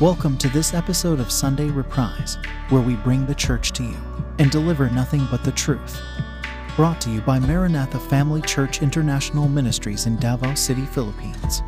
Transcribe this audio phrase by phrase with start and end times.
[0.00, 2.38] Welcome to this episode of Sunday Reprise,
[2.70, 3.98] where we bring the church to you
[4.38, 6.00] and deliver nothing but the truth.
[6.74, 11.62] Brought to you by Maranatha Family Church International Ministries in Davao City, Philippines.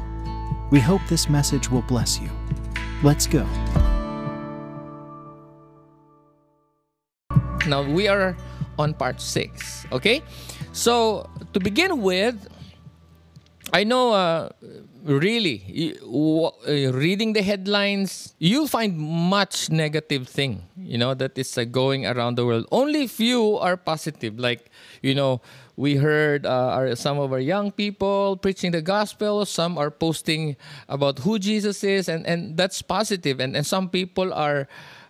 [0.70, 2.30] We hope this message will bless you.
[3.02, 3.44] Let's go.
[7.66, 8.34] Now we are
[8.78, 9.84] on part six.
[9.92, 10.22] Okay,
[10.72, 12.48] so to begin with,
[13.74, 14.48] I know uh,
[15.04, 20.62] really uh, reading the headlines, you'll find much negative thing.
[20.76, 22.66] You know that is uh, going around the world.
[22.70, 24.38] Only few are positive.
[24.38, 24.70] Like
[25.02, 25.40] you know,
[25.76, 29.44] we heard uh, our, some of our young people preaching the gospel.
[29.44, 30.56] Some are posting
[30.88, 33.40] about who Jesus is, and and that's positive.
[33.40, 34.68] And and some people are,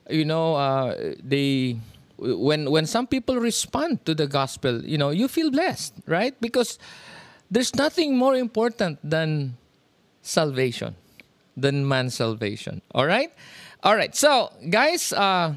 [0.08, 1.76] you know, uh, they
[2.18, 6.38] when when some people respond to the gospel, you know, you feel blessed, right?
[6.40, 6.78] Because
[7.50, 9.60] there's nothing more important than
[10.22, 10.94] salvation,
[11.56, 12.80] than man's salvation.
[12.94, 13.32] All right,
[13.82, 14.14] all right.
[14.14, 15.54] So, guys, uh,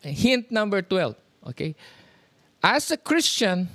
[0.00, 1.16] hint number twelve.
[1.46, 1.74] Okay,
[2.62, 3.68] as a Christian,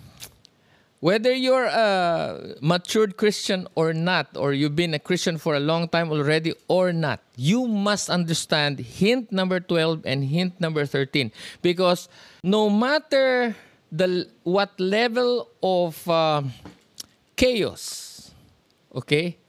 [1.02, 5.90] whether you're a matured Christian or not, or you've been a Christian for a long
[5.90, 11.32] time already or not, you must understand hint number 12 and hint number 13.
[11.62, 12.08] Because
[12.44, 13.56] no matter
[13.92, 16.44] the what level of uh,
[17.36, 18.32] chaos,
[18.94, 19.41] okay,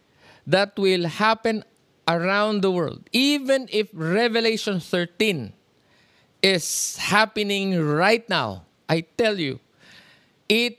[0.46, 1.64] that will happen
[2.08, 5.52] around the world, even if Revelation 13
[6.42, 9.60] is happening right now, I tell you,
[10.48, 10.78] it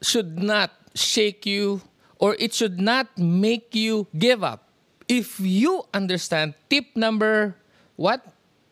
[0.00, 1.82] should not shake you
[2.18, 4.68] or it should not make you give up.
[5.08, 7.56] If you understand tip number
[7.96, 8.24] what?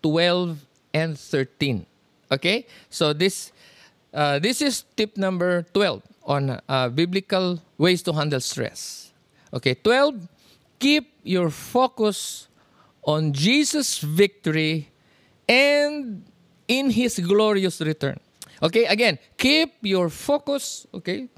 [0.02, 1.84] 12 and 13.
[2.32, 2.66] Okay?
[2.88, 3.52] So this
[4.14, 9.09] uh, this is tip number 12 on uh, biblical ways to handle stress.
[9.52, 10.28] Okay, 12,
[10.78, 12.48] keep your focus
[13.02, 14.90] on Jesus' victory
[15.48, 16.24] and
[16.68, 18.20] in his glorious return.
[18.62, 21.28] Okay, again, keep your focus, okay?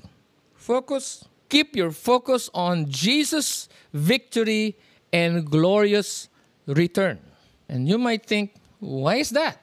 [0.54, 4.76] Focus, keep your focus on Jesus' victory
[5.12, 6.28] and glorious
[6.66, 7.18] return.
[7.68, 9.58] And you might think, why is that?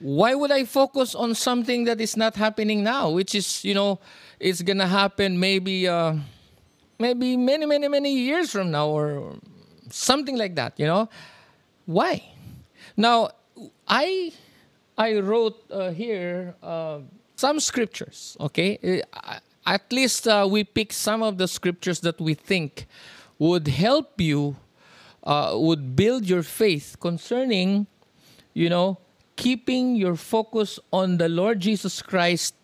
[0.00, 4.00] Why would I focus on something that is not happening now, which is, you know,
[4.40, 6.16] it's gonna happen maybe, uh,
[6.98, 9.36] maybe many, many, many years from now, or
[9.90, 10.78] something like that.
[10.78, 11.08] You know,
[11.86, 12.22] why?
[12.96, 13.30] Now,
[13.88, 14.32] I
[14.96, 17.00] I wrote uh, here uh,
[17.36, 18.36] some scriptures.
[18.38, 22.86] Okay, Uh, at least uh, we pick some of the scriptures that we think
[23.38, 24.56] would help you,
[25.24, 27.86] uh, would build your faith concerning,
[28.52, 28.98] you know,
[29.36, 32.54] keeping your focus on the Lord Jesus Christ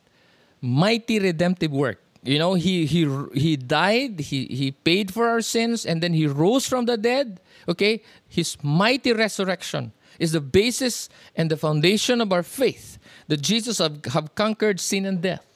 [0.60, 1.98] mighty redemptive work.
[2.22, 6.26] You know, he he he died, he he paid for our sins, and then he
[6.26, 7.40] rose from the dead.
[7.66, 12.98] Okay, his mighty resurrection is the basis and the foundation of our faith
[13.28, 15.46] that Jesus have, have conquered sin and death.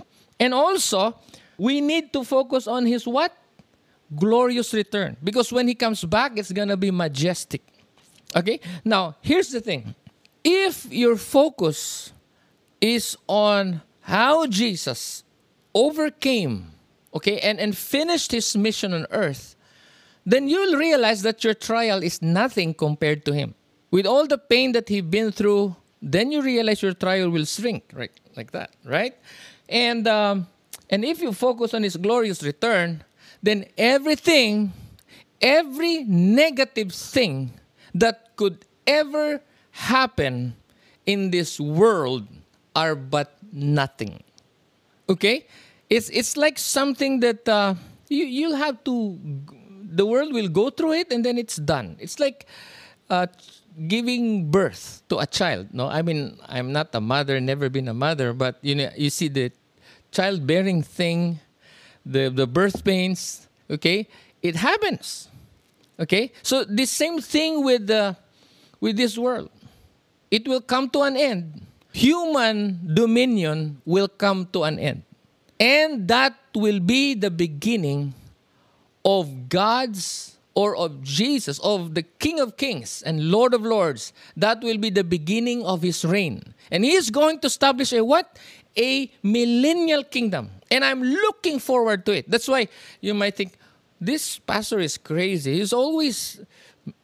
[0.41, 1.19] And also,
[1.59, 3.37] we need to focus on his what?
[4.17, 5.17] Glorious return.
[5.23, 7.63] Because when he comes back, it's gonna be majestic.
[8.35, 8.61] Okay?
[8.85, 9.95] Now, here's the thing.
[10.43, 12.13] If your focus
[12.81, 15.24] is on how Jesus
[15.75, 16.71] overcame,
[17.15, 19.57] okay, and, and finished his mission on earth,
[20.25, 23.55] then you'll realize that your trial is nothing compared to him.
[23.91, 27.85] With all the pain that he's been through, then you realize your trial will shrink,
[27.93, 28.11] right?
[28.37, 29.15] Like that, right?
[29.69, 30.47] And um,
[30.91, 33.05] and if you focus on his glorious return,
[33.43, 34.73] then everything,
[35.41, 37.53] every negative thing
[37.95, 39.41] that could ever
[39.71, 40.57] happen
[41.07, 42.27] in this world
[42.77, 44.23] are but nothing.
[45.09, 45.47] Okay,
[45.91, 47.75] it's it's like something that uh,
[48.09, 49.21] you you'll have to.
[49.95, 51.97] The world will go through it and then it's done.
[52.01, 52.47] It's like
[53.11, 53.27] uh,
[53.87, 55.69] giving birth to a child.
[55.73, 59.11] No, I mean I'm not a mother, never been a mother, but you know you
[59.11, 59.53] see the
[60.11, 61.41] childbearing thing,
[62.05, 63.47] the the birth pains.
[63.71, 64.09] Okay,
[64.43, 65.29] it happens.
[66.01, 68.17] Okay, so the same thing with the
[68.81, 69.51] with this world.
[70.31, 71.63] It will come to an end.
[71.95, 75.03] Human dominion will come to an end.
[75.61, 78.15] And that will be the beginning
[79.05, 84.13] of God's or of Jesus, of the King of Kings and Lord of Lords.
[84.37, 86.55] That will be the beginning of his reign.
[86.71, 88.39] And he is going to establish a what?
[88.77, 90.51] A millennial kingdom.
[90.71, 92.31] And I'm looking forward to it.
[92.31, 92.69] That's why
[93.01, 93.55] you might think,
[94.01, 95.59] this pastor is crazy.
[95.59, 96.41] He's always,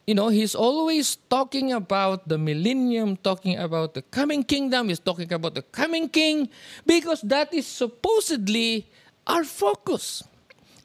[0.06, 4.88] you know, he's always talking about the millennium, talking about the coming kingdom.
[4.88, 6.48] He's talking about the coming king
[6.86, 8.90] because that is supposedly
[9.26, 10.24] our focus.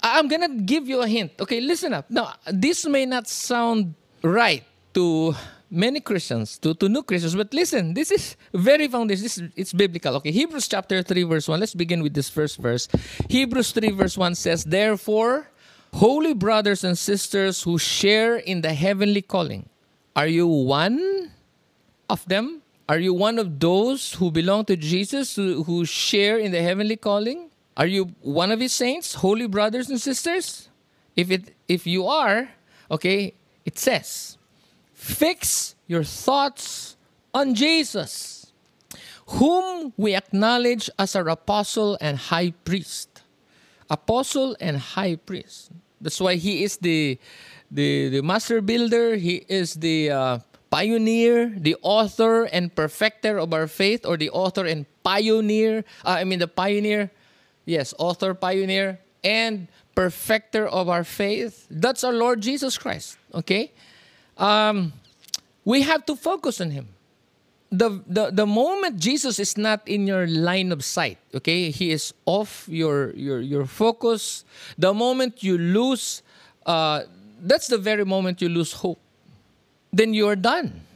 [0.01, 1.33] I'm gonna give you a hint.
[1.39, 2.09] Okay, listen up.
[2.09, 4.63] Now, this may not sound right
[4.94, 5.33] to
[5.69, 7.36] many Christians, to, to new Christians.
[7.36, 9.24] But listen, this is very foundation.
[9.24, 10.15] This is, it's biblical.
[10.18, 11.59] Okay, Hebrews chapter 3, verse 1.
[11.59, 12.88] Let's begin with this first verse.
[13.30, 15.50] Hebrews 3, verse 1 says, Therefore,
[15.95, 19.69] holy brothers and sisters who share in the heavenly calling,
[20.13, 21.31] are you one
[22.09, 22.62] of them?
[22.89, 26.97] Are you one of those who belong to Jesus, who, who share in the heavenly
[26.97, 27.50] calling?
[27.77, 30.69] Are you one of his saints, holy brothers and sisters?
[31.15, 32.50] If it if you are,
[32.92, 33.33] okay,
[33.63, 34.38] it says,
[34.94, 36.97] fix your thoughts
[37.33, 38.51] on Jesus,
[39.27, 43.24] whom we acknowledge as our apostle and high priest.
[43.89, 45.71] Apostle and high priest.
[46.06, 47.18] That's why he is the
[47.72, 53.66] the, the master builder, he is the uh, pioneer, the author and perfecter of our
[53.66, 55.84] faith, or the author and pioneer.
[56.06, 57.10] Uh, I mean, the pioneer,
[57.66, 61.66] yes, author, pioneer, and perfecter of our faith.
[61.72, 63.18] That's our Lord Jesus Christ.
[63.34, 63.72] Okay,
[64.38, 64.94] um,
[65.66, 66.90] we have to focus on Him.
[67.75, 72.13] The, the the moment Jesus is not in your line of sight, okay, He is
[72.24, 74.48] off your your your focus.
[74.80, 76.24] The moment you lose,
[76.66, 77.04] uh,
[77.44, 79.00] that's the very moment you lose hope.
[79.92, 80.88] Then you are done.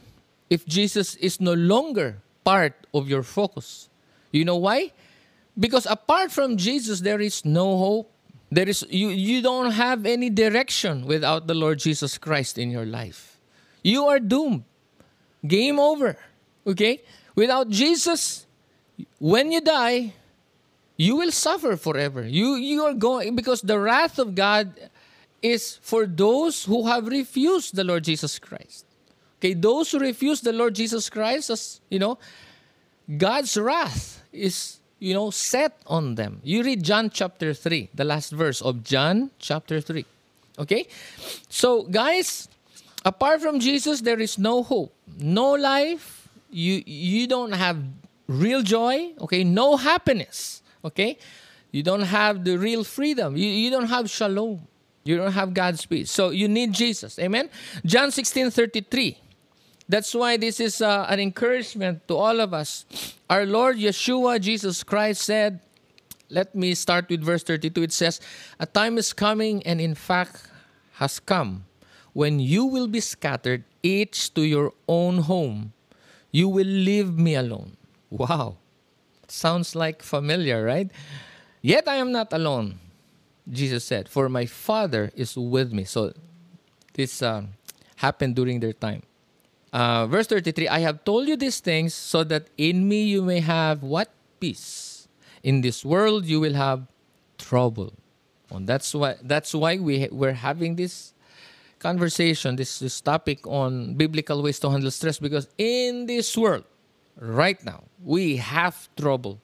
[0.48, 3.92] If Jesus is no longer part of your focus,
[4.32, 4.92] you know why?
[5.60, 8.08] Because apart from Jesus, there is no hope.
[8.48, 12.88] There is you you don't have any direction without the Lord Jesus Christ in your
[12.88, 13.36] life.
[13.84, 14.64] You are doomed.
[15.44, 16.16] Game over.
[16.66, 17.02] Okay?
[17.34, 18.46] Without Jesus,
[19.18, 20.12] when you die,
[20.96, 22.26] you will suffer forever.
[22.26, 24.68] You you are going because the wrath of God
[25.40, 28.84] is for those who have refused the Lord Jesus Christ.
[29.40, 32.18] Okay, those who refuse the Lord Jesus Christ, as you know,
[33.08, 36.44] God's wrath is you know set on them.
[36.44, 40.04] You read John chapter 3, the last verse of John chapter 3.
[40.58, 40.86] Okay?
[41.48, 42.48] So, guys,
[43.04, 46.19] apart from Jesus, there is no hope, no life.
[46.50, 47.82] You you don't have
[48.26, 49.44] real joy, okay?
[49.44, 51.18] No happiness, okay?
[51.70, 53.36] You don't have the real freedom.
[53.36, 54.66] You, you don't have shalom.
[55.04, 56.10] You don't have God's peace.
[56.10, 57.18] So you need Jesus.
[57.18, 57.48] Amen.
[57.84, 59.18] John 16 33.
[59.88, 62.84] That's why this is uh, an encouragement to all of us.
[63.28, 65.60] Our Lord Yeshua, Jesus Christ, said,
[66.30, 67.82] let me start with verse 32.
[67.82, 68.20] It says,
[68.58, 70.48] A time is coming, and in fact
[71.02, 71.66] has come,
[72.12, 75.72] when you will be scattered, each to your own home.
[76.30, 77.76] You will leave me alone.
[78.10, 78.56] Wow.
[79.28, 80.90] Sounds like familiar, right?
[81.62, 82.78] Yet I am not alone
[83.50, 85.84] Jesus said, For my Father is with me.
[85.84, 86.12] So
[86.94, 87.42] this uh,
[87.96, 89.02] happened during their time.
[89.72, 93.40] Uh, verse 33 I have told you these things so that in me you may
[93.40, 94.10] have what?
[94.40, 95.08] Peace.
[95.42, 96.86] In this world you will have
[97.38, 97.92] trouble.
[98.50, 101.12] And that's why that's why we we're having this
[101.80, 106.64] conversation, this, this topic on biblical ways to handle stress because in this world
[107.18, 109.40] right now we have trouble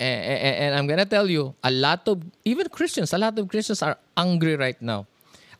[0.00, 3.82] and, and I'm gonna tell you, a lot of even Christians, a lot of Christians
[3.82, 5.06] are angry right now,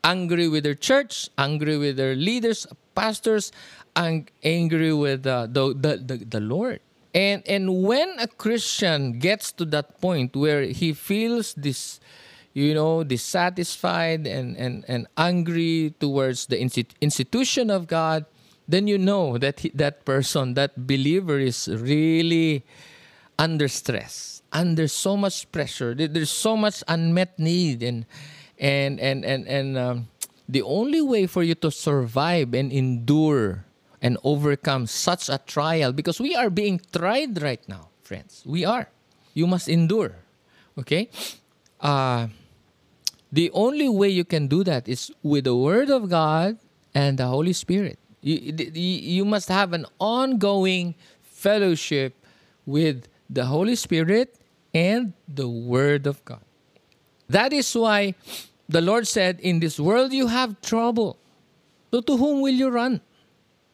[0.03, 3.53] angry with their church, angry with their leaders, pastors,
[3.95, 6.81] and angry with uh, the, the, the the Lord.
[7.15, 12.01] And and when a Christian gets to that point where he feels this,
[12.53, 18.27] you know, dissatisfied and and and angry towards the institution of God,
[18.67, 22.65] then you know that he, that person, that believer, is really
[23.39, 25.95] under stress, under so much pressure.
[25.95, 28.05] There's so much unmet need, and
[28.59, 30.09] and and and and um,
[30.49, 33.65] the only way for you to survive and endure
[34.03, 38.43] and overcome such a trial, because we are being tried right now, friends.
[38.47, 38.89] We are.
[39.35, 40.17] You must endure.
[40.79, 41.11] Okay.
[41.81, 42.29] Uh,
[43.33, 46.59] the only way you can do that is with the Word of God
[46.95, 47.99] and the Holy Spirit.
[48.23, 52.15] You, you must have an ongoing fellowship
[52.67, 54.37] with the Holy Spirit,
[54.75, 56.43] and the Word of God.
[57.29, 58.15] That is why
[58.69, 61.17] the Lord said, In this world you have trouble.
[61.91, 63.01] So to whom will you run?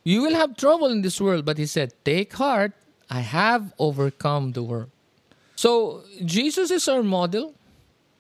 [0.05, 2.73] You will have trouble in this world, but He said, Take heart,
[3.11, 4.91] I have overcome the world.
[5.57, 7.55] So Jesus is our model.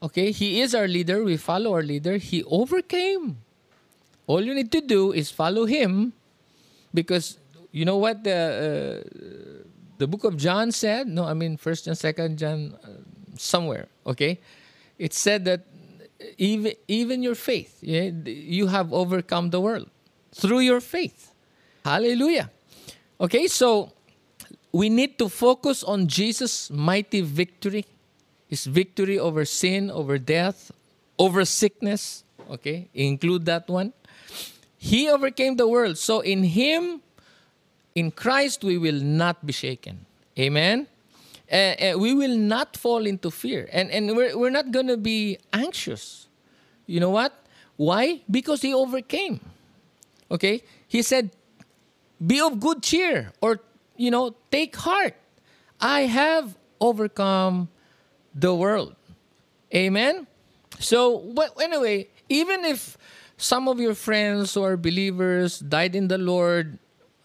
[0.02, 1.24] Okay, He is our leader.
[1.24, 2.16] We follow our leader.
[2.16, 3.38] He overcame.
[4.26, 6.12] All you need to do is follow Him
[6.92, 7.38] because
[7.72, 9.02] you know what the.
[9.04, 9.56] Uh,
[9.98, 12.88] the book of John said, no, I mean First and Second John, uh,
[13.36, 13.88] somewhere.
[14.06, 14.40] Okay,
[14.98, 15.64] it said that
[16.38, 19.88] even even your faith, yeah, you have overcome the world
[20.32, 21.32] through your faith.
[21.84, 22.50] Hallelujah.
[23.20, 23.92] Okay, so
[24.72, 27.86] we need to focus on Jesus' mighty victory,
[28.46, 30.70] his victory over sin, over death,
[31.18, 32.24] over sickness.
[32.50, 33.92] Okay, include that one.
[34.76, 35.98] He overcame the world.
[35.98, 37.02] So in Him,
[37.94, 40.06] in Christ, we will not be shaken.
[40.38, 40.86] Amen?
[41.50, 43.68] Uh, uh, we will not fall into fear.
[43.72, 46.28] And, and we're, we're not going to be anxious.
[46.86, 47.32] You know what?
[47.76, 48.20] Why?
[48.30, 49.40] Because He overcame.
[50.30, 50.62] Okay?
[50.86, 51.30] He said,
[52.24, 53.60] be of good cheer or,
[53.96, 55.14] you know, take heart.
[55.80, 57.68] I have overcome
[58.36, 58.94] the world.
[59.74, 60.26] Amen?
[60.78, 62.98] So, but anyway, even if
[63.36, 66.78] some of your friends who are believers died in the Lord,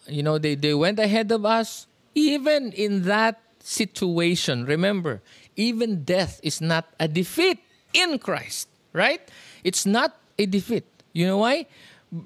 [0.08, 5.20] you know, they, they went ahead of us, even in that situation, remember,
[5.54, 7.58] even death is not a defeat
[7.92, 9.20] in Christ, right?
[9.62, 10.84] It's not a defeat.
[11.12, 11.66] You know why?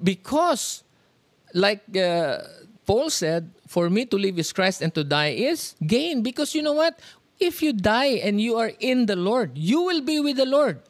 [0.03, 0.83] Because,
[1.53, 2.39] like uh,
[2.85, 6.23] Paul said, for me to live is Christ and to die is gain.
[6.23, 6.97] Because you know what?
[7.39, 10.81] If you die and you are in the Lord, you will be with the Lord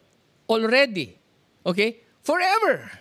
[0.47, 1.17] already.
[1.65, 1.97] Okay?
[2.23, 2.91] Forever.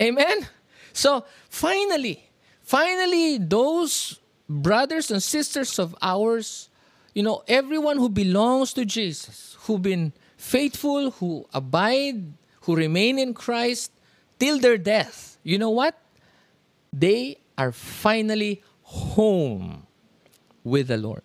[0.00, 0.48] Amen?
[0.92, 2.28] So, finally,
[2.62, 6.68] finally, those brothers and sisters of ours,
[7.14, 13.34] you know, everyone who belongs to Jesus, who've been faithful, who abide, who remain in
[13.34, 13.92] Christ
[14.38, 15.98] till their death, you know what?
[16.92, 19.86] They are finally home
[20.62, 21.22] with the Lord.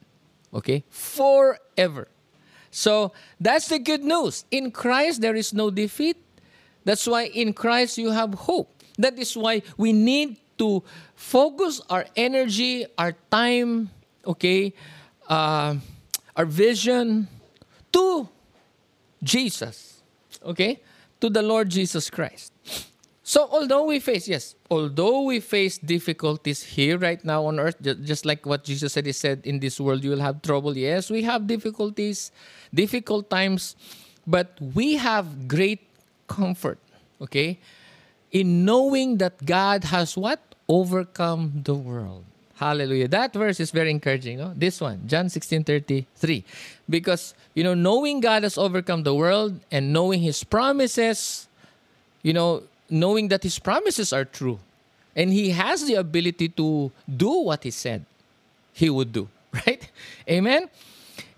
[0.53, 0.83] Okay?
[0.89, 2.07] Forever.
[2.71, 4.45] So that's the good news.
[4.51, 6.17] In Christ, there is no defeat.
[6.85, 8.71] That's why in Christ you have hope.
[8.97, 10.83] That is why we need to
[11.15, 13.89] focus our energy, our time,
[14.25, 14.73] okay,
[15.27, 15.75] uh,
[16.35, 17.27] our vision
[17.91, 18.27] to
[19.23, 20.01] Jesus,
[20.43, 20.81] okay,
[21.21, 22.53] to the Lord Jesus Christ.
[23.29, 28.25] So, although we face, yes, although we face difficulties here right now on earth, just
[28.25, 30.75] like what Jesus said, He said, in this world you will have trouble.
[30.75, 32.31] Yes, we have difficulties,
[32.73, 33.75] difficult times,
[34.25, 35.85] but we have great
[36.27, 36.79] comfort,
[37.21, 37.59] okay,
[38.31, 40.41] in knowing that God has what?
[40.67, 42.25] Overcome the world.
[42.55, 43.09] Hallelujah.
[43.09, 44.39] That verse is very encouraging.
[44.39, 44.53] No?
[44.55, 46.43] This one, John 16 33.
[46.89, 51.47] Because, you know, knowing God has overcome the world and knowing His promises,
[52.23, 54.59] you know, knowing that his promises are true.
[55.15, 58.05] And he has the ability to do what he said
[58.73, 59.89] he would do right?
[60.29, 60.69] Amen?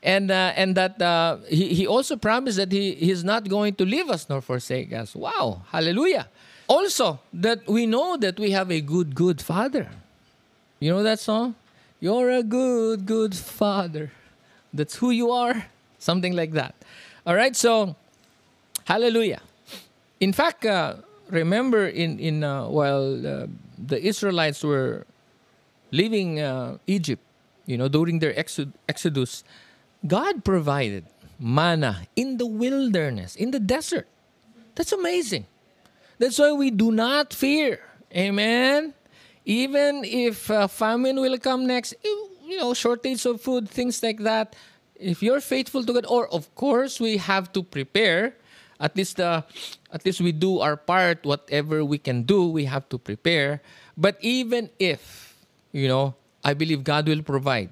[0.03, 3.85] And uh, and that uh, he, he also promised that he he's not going to
[3.85, 5.15] leave us nor forsake us.
[5.15, 5.61] Wow.
[5.71, 6.27] Hallelujah.
[6.67, 9.87] Also that we know that we have a good good father.
[10.79, 11.55] You know that song?
[11.99, 14.11] You're a good good father.
[14.73, 15.67] That's who you are.
[15.99, 16.73] Something like that.
[17.25, 17.95] All right so
[18.85, 19.41] hallelujah.
[20.19, 20.95] In fact uh,
[21.31, 23.47] remember in in uh, while uh,
[23.79, 25.07] the Israelites were
[25.91, 27.23] leaving uh, Egypt,
[27.65, 29.43] you know, during their exodus,
[30.05, 31.05] God provided
[31.39, 34.07] manna in the wilderness, in the desert.
[34.75, 35.47] That's amazing.
[36.19, 37.81] That's why we do not fear.
[38.15, 38.93] Amen.
[39.43, 44.55] Even if uh, famine will come next, you know, shortage of food, things like that.
[44.95, 48.35] If you're faithful to God, or of course we have to prepare
[48.79, 49.41] at least uh,
[49.93, 51.25] at least we do our part.
[51.25, 53.61] Whatever we can do we have to prepare.
[53.97, 55.35] But even if
[55.71, 57.69] you know i believe god will provide.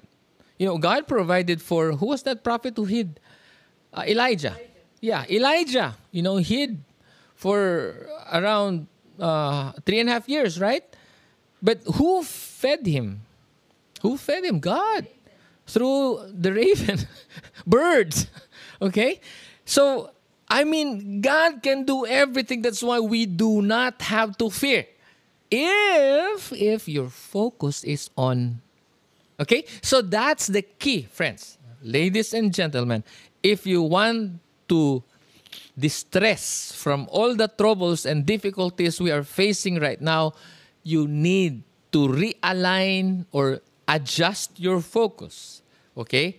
[0.58, 3.20] You know god provided for who was that prophet who hid?
[3.92, 4.54] Uh, elijah.
[4.54, 5.96] elijah yeah elijah.
[6.12, 6.84] You know hid
[7.34, 7.96] for
[8.32, 8.86] around
[9.18, 10.84] uh, three and a half years right?
[11.62, 13.22] But who fed him?
[14.00, 14.60] Who fed him?
[14.60, 15.06] God.
[15.66, 17.06] Through the raven.
[17.66, 18.26] Birds.
[18.82, 19.20] Okay?
[19.66, 20.08] So
[20.50, 22.62] I mean, God can do everything.
[22.62, 24.86] That's why we do not have to fear.
[25.50, 28.62] If if your focus is on
[29.40, 29.64] Okay?
[29.80, 31.56] So that's the key, friends.
[31.82, 33.02] Ladies and gentlemen,
[33.42, 34.38] if you want
[34.68, 35.02] to
[35.78, 40.34] distress from all the troubles and difficulties we are facing right now,
[40.84, 45.62] you need to realign or adjust your focus.
[45.96, 46.38] Okay?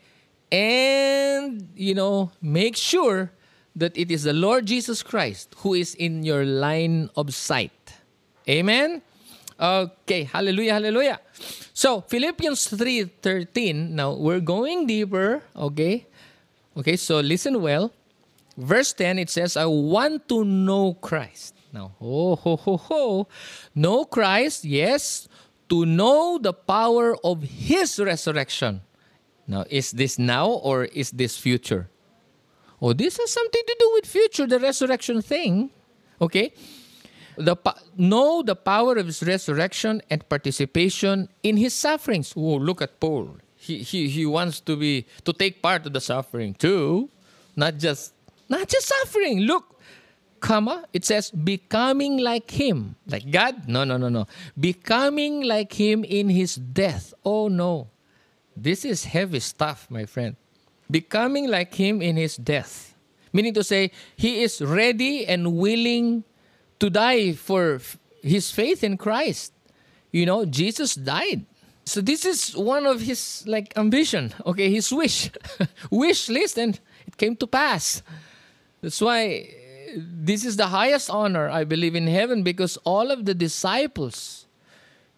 [0.51, 3.31] And, you know, make sure
[3.75, 7.93] that it is the Lord Jesus Christ who is in your line of sight.
[8.47, 9.01] Amen?
[9.59, 11.19] Okay, hallelujah, hallelujah.
[11.73, 13.93] So, Philippians 3:13.
[13.93, 16.07] Now, we're going deeper, okay?
[16.75, 17.93] Okay, so listen well.
[18.57, 23.27] Verse 10 it says, "I want to know Christ." Now, oh ho ho ho.
[23.73, 25.29] Know Christ, yes,
[25.69, 28.81] to know the power of his resurrection.
[29.47, 31.87] Now, is this now or is this future?
[32.81, 35.69] Oh, this has something to do with future, the resurrection thing.
[36.19, 36.53] Okay?
[37.37, 37.55] The
[37.95, 42.33] know the power of his resurrection and participation in his sufferings.
[42.35, 43.37] Oh, look at Paul.
[43.55, 47.09] He, he, he wants to be to take part of the suffering too.
[47.55, 48.13] Not just
[48.49, 49.41] not just suffering.
[49.41, 49.79] Look,
[50.39, 52.95] comma, it says becoming like him.
[53.07, 53.67] Like God?
[53.67, 54.27] No, no, no, no.
[54.59, 57.13] Becoming like him in his death.
[57.23, 57.87] Oh no.
[58.57, 60.35] This is heavy stuff, my friend.
[60.91, 62.95] Becoming like him in his death.
[63.33, 66.25] Meaning to say, he is ready and willing
[66.79, 67.79] to die for
[68.21, 69.53] his faith in Christ.
[70.11, 71.45] You know, Jesus died.
[71.85, 75.31] So this is one of his like ambition, okay, his wish,
[75.89, 78.03] wish list, and it came to pass.
[78.81, 79.49] That's why
[79.95, 84.45] uh, this is the highest honor I believe in heaven because all of the disciples,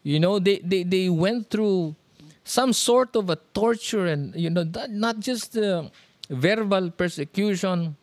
[0.04, 1.96] you know, they they, they went through
[2.44, 5.90] some sort of a torture and you know not just uh,
[6.30, 7.96] verbal persecution.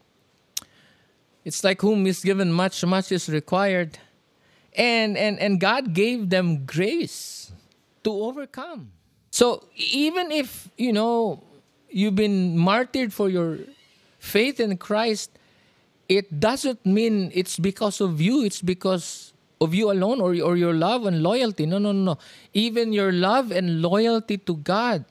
[1.44, 3.99] It's like whom is given much, much is required,
[4.75, 7.52] and and and God gave them grace
[8.04, 8.92] to overcome.
[9.30, 11.42] So even if you know
[11.88, 13.59] you've been martyred for your
[14.18, 15.30] faith in Christ,
[16.09, 18.44] it doesn't mean it's because of you.
[18.44, 19.29] It's because
[19.60, 21.66] of you alone or, or your love and loyalty.
[21.66, 22.18] No, no, no.
[22.54, 25.04] Even your love and loyalty to God,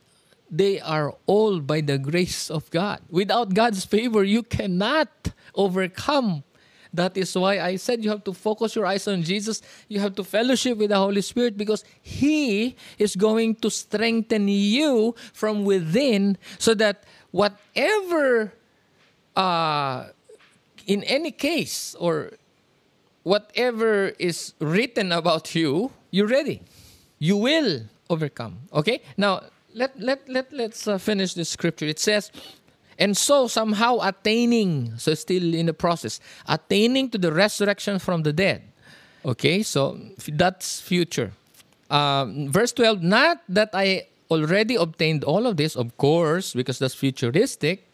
[0.49, 3.01] they are all by the grace of God.
[3.09, 5.09] Without God's favor, you cannot
[5.53, 6.43] overcome.
[6.91, 9.61] That is why I said you have to focus your eyes on Jesus.
[9.87, 15.13] You have to fellowship with the Holy Spirit because He is going to strengthen you
[15.33, 18.53] from within so that whatever,
[19.35, 20.07] uh,
[20.87, 22.31] in any case, or
[23.29, 26.61] whatever is written about you, you're ready.
[27.19, 28.57] You will overcome.
[28.73, 29.01] Okay?
[29.17, 29.43] Now,
[29.75, 31.85] let, let, let, let's uh, finish this scripture.
[31.85, 32.31] It says,
[32.97, 38.33] and so somehow attaining, so still in the process, attaining to the resurrection from the
[38.33, 38.63] dead.
[39.23, 39.61] Okay?
[39.61, 41.31] So that's future.
[41.91, 46.95] Um, verse 12, not that I already obtained all of this, of course, because that's
[46.95, 47.88] futuristic.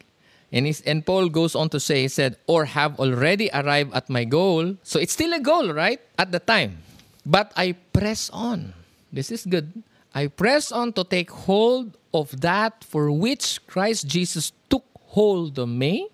[0.52, 4.08] And, he's, and Paul goes on to say, he said, or have already arrived at
[4.08, 4.76] my goal.
[4.82, 6.00] So it's still a goal, right?
[6.18, 6.78] At the time.
[7.24, 8.72] But I press on.
[9.12, 9.82] This is good.
[10.14, 15.68] I press on to take hold of that for which Christ Jesus took hold of
[15.68, 16.08] me.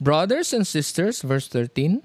[0.00, 2.02] Brothers and sisters, verse 13,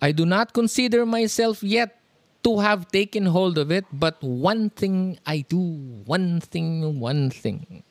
[0.00, 2.01] I do not consider myself yet
[2.42, 5.58] to have taken hold of it, but one thing I do,
[6.04, 7.84] one thing, one thing.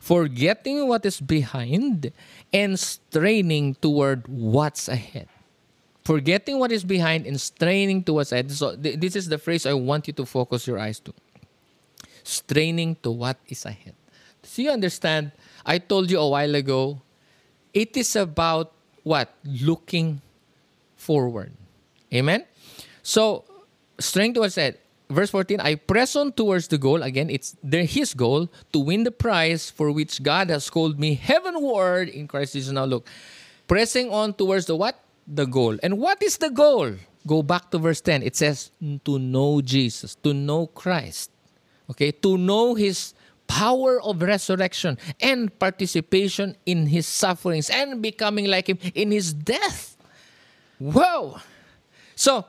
[0.00, 2.12] Forgetting what is behind
[2.52, 5.28] and straining toward what's ahead.
[6.04, 8.50] Forgetting what is behind and straining to what's ahead.
[8.50, 11.14] So th- this is the phrase I want you to focus your eyes to.
[12.24, 13.94] Straining to what is ahead.
[14.42, 15.30] So you understand?
[15.64, 17.00] I told you a while ago,
[17.72, 18.72] it is about
[19.04, 19.32] what?
[19.44, 20.20] Looking
[20.96, 21.52] forward.
[22.12, 22.44] Amen?
[23.02, 23.44] So,
[24.04, 24.78] straining towards ahead.
[25.10, 27.02] Verse 14, I press on towards the goal.
[27.02, 31.14] Again, it's there his goal to win the prize for which God has called me
[31.14, 32.72] heavenward in Christ Jesus.
[32.72, 33.06] Now look,
[33.68, 34.98] pressing on towards the what?
[35.26, 35.76] The goal.
[35.82, 36.96] And what is the goal?
[37.26, 38.22] Go back to verse 10.
[38.22, 38.70] It says
[39.04, 41.30] to know Jesus, to know Christ.
[41.90, 43.12] Okay, to know his
[43.46, 49.96] power of resurrection and participation in his sufferings and becoming like him in his death.
[50.78, 51.36] Whoa!
[52.16, 52.46] So,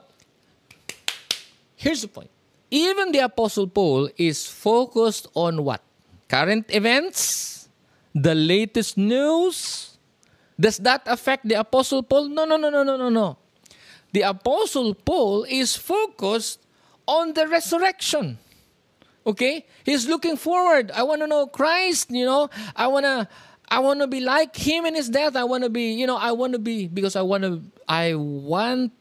[1.84, 2.32] here's the point.
[2.72, 5.84] Even the Apostle Paul is focused on what?
[6.28, 7.68] Current events?
[8.16, 9.92] The latest news?
[10.58, 12.32] Does that affect the Apostle Paul?
[12.32, 13.36] No, no, no, no, no, no, no.
[14.12, 16.64] The Apostle Paul is focused
[17.06, 18.38] on the resurrection.
[19.26, 19.66] Okay?
[19.84, 20.90] He's looking forward.
[20.92, 22.48] I want to know Christ, you know.
[22.74, 23.28] I want to
[23.68, 25.36] I want to be like him in his death.
[25.36, 28.14] I want to be, you know, I want to be because I want to I
[28.14, 28.92] want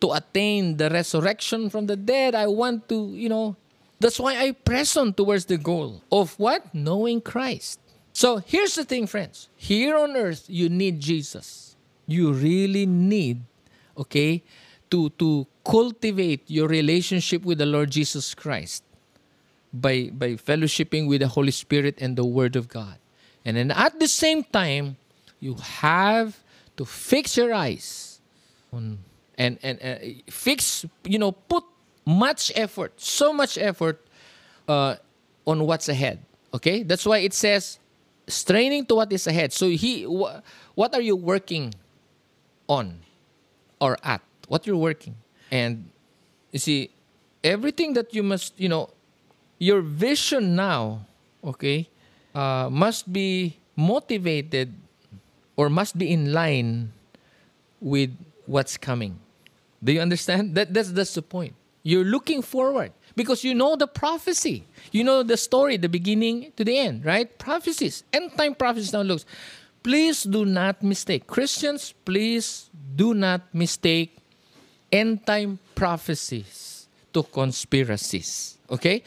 [0.00, 2.34] to attain the resurrection from the dead.
[2.34, 3.56] I want to, you know,
[4.00, 6.72] that's why I press on towards the goal of what?
[6.74, 7.80] Knowing Christ.
[8.12, 9.48] So here's the thing, friends.
[9.56, 11.76] Here on earth, you need Jesus.
[12.06, 13.42] You really need,
[13.96, 14.42] okay,
[14.90, 18.82] to, to cultivate your relationship with the Lord Jesus Christ
[19.72, 22.98] by, by fellowshipping with the Holy Spirit and the Word of God.
[23.44, 24.96] And then at the same time,
[25.40, 26.38] you have
[26.76, 28.20] to fix your eyes
[28.72, 28.98] on
[29.38, 29.96] and and uh,
[30.28, 31.64] fix you know put
[32.04, 34.04] much effort so much effort
[34.68, 34.96] uh,
[35.46, 36.18] on what's ahead
[36.52, 36.82] okay?
[36.82, 37.78] That's why it says
[38.26, 39.52] straining to what is ahead.
[39.52, 40.40] So he wh-
[40.74, 41.74] what are you working
[42.68, 43.00] on
[43.80, 44.22] or at?
[44.48, 45.16] What you're working?
[45.50, 45.90] And
[46.52, 46.90] you see
[47.44, 48.90] everything that you must you know
[49.58, 51.06] your vision now
[51.44, 51.88] okay
[52.34, 54.74] uh, must be motivated
[55.56, 56.90] or must be in line
[57.80, 58.10] with
[58.46, 59.20] what's coming
[59.82, 60.54] do you understand?
[60.54, 61.54] That, that's, that's the point.
[61.82, 64.64] You're looking forward because you know the prophecy.
[64.92, 67.38] You know the story, the beginning to the end, right?
[67.38, 69.24] Prophecies, end time prophecies now looks.
[69.82, 71.26] please do not mistake.
[71.26, 74.18] Christians, please do not mistake
[74.92, 78.58] end time prophecies to conspiracies.
[78.70, 79.02] Okay?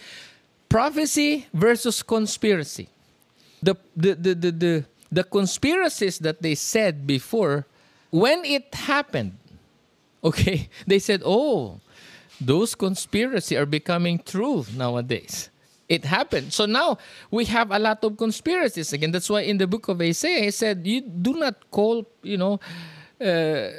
[0.69, 2.87] Prophecy versus conspiracy.
[3.61, 7.67] The, the, the, the, the, the conspiracies that they said before,
[8.09, 9.37] when it happened,
[10.23, 11.79] okay, they said, oh,
[12.39, 15.49] those conspiracy are becoming true nowadays.
[15.87, 16.53] It happened.
[16.53, 16.97] So now
[17.29, 19.11] we have a lot of conspiracies again.
[19.11, 22.59] That's why in the book of Isaiah, he said, you do not call, you know,
[23.19, 23.69] uh,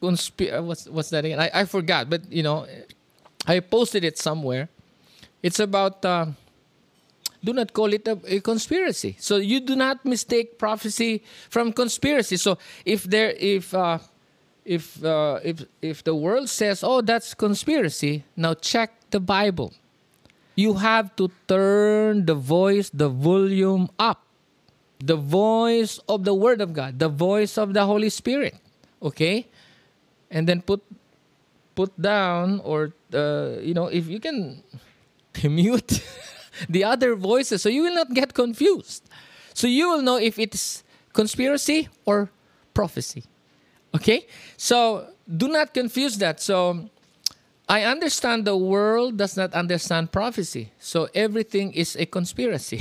[0.00, 0.60] conspiracy.
[0.60, 1.38] What's, what's that again?
[1.38, 2.66] I, I forgot, but, you know,
[3.46, 4.68] I posted it somewhere.
[5.40, 6.26] It's about, uh,
[7.44, 9.16] do not call it a, a, conspiracy.
[9.20, 12.36] So you do not mistake prophecy from conspiracy.
[12.38, 13.98] So if there, if, uh,
[14.66, 19.72] if uh, if if the world says, "Oh, that's conspiracy," now check the Bible.
[20.56, 24.24] You have to turn the voice, the volume up.
[24.98, 28.56] The voice of the Word of God, the voice of the Holy Spirit.
[29.02, 29.46] Okay?
[30.30, 30.80] And then put
[31.76, 34.64] put down or uh, you know, if you can
[35.44, 36.00] mute
[36.68, 39.04] the other voices so you will not get confused.
[39.52, 42.32] So you will know if it's conspiracy or
[42.72, 43.24] prophecy.
[43.96, 44.26] Okay?
[44.56, 46.40] So do not confuse that.
[46.40, 46.88] So
[47.68, 50.72] I understand the world does not understand prophecy.
[50.78, 52.80] So everything is a conspiracy.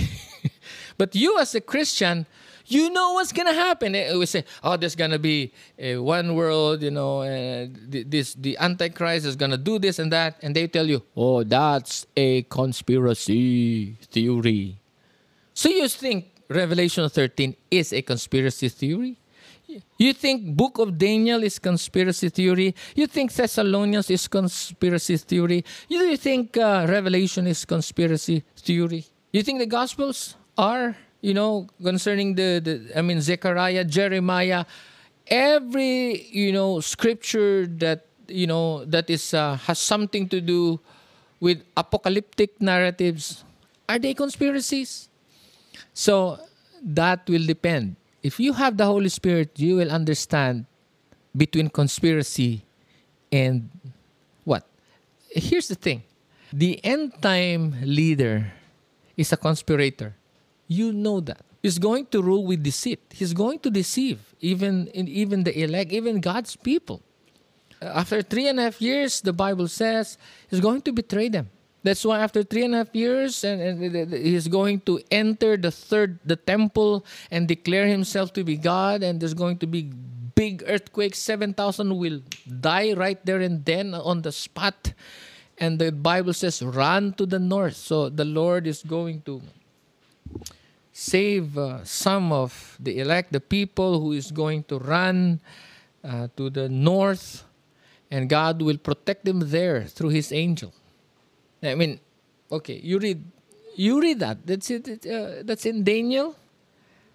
[0.98, 2.28] but you, as a Christian,
[2.68, 3.94] you know what's gonna happen.
[3.94, 8.58] Eh, we say, "Oh, there's gonna be a one world," you know, uh, this the
[8.58, 13.98] Antichrist is gonna do this and that, and they tell you, "Oh, that's a conspiracy
[14.10, 14.78] theory."
[15.54, 19.18] So you think Revelation 13 is a conspiracy theory?
[19.98, 22.76] You think Book of Daniel is conspiracy theory?
[22.96, 25.66] You think Thessalonians is conspiracy theory?
[25.88, 29.06] You think uh, Revelation is conspiracy theory?
[29.32, 34.66] You think the Gospels are, you know, concerning the, the I mean, Zechariah, Jeremiah,
[35.28, 40.80] every, you know, scripture that, you know, that is uh, has something to do
[41.40, 43.44] with apocalyptic narratives,
[43.90, 45.10] are they conspiracies?
[45.94, 46.40] So
[46.82, 50.66] that will depend if you have the Holy Spirit, you will understand
[51.38, 52.66] between conspiracy
[53.32, 53.70] and
[54.44, 54.66] what?
[55.30, 56.02] Here's the thing
[56.52, 58.52] the end time leader
[59.16, 60.16] is a conspirator.
[60.68, 61.46] You know that.
[61.62, 63.00] He's going to rule with deceit.
[63.14, 67.06] He's going to deceive even even the elect, even God's people.
[67.80, 70.18] After three and a half years, the Bible says
[70.50, 71.54] he's going to betray them.
[71.86, 75.70] That's why after three and a half years, and, and, he's going to enter the
[75.70, 79.04] third, the temple, and declare himself to be God.
[79.04, 79.94] And there's going to be
[80.34, 81.14] big earthquake.
[81.14, 82.26] Seven thousand will
[82.60, 84.94] die right there and then on the spot.
[85.60, 89.46] And the Bible says, "Run to the north." So the Lord is going to
[90.92, 95.40] save uh, some of the elect, the people who is going to run
[96.04, 97.46] uh, to the north,
[98.10, 100.74] and God will protect them there through His angel.
[101.68, 102.00] I mean,
[102.52, 103.24] okay, you read,
[103.76, 104.46] you read that.
[104.46, 105.06] That's it.
[105.06, 106.36] Uh, that's in Daniel.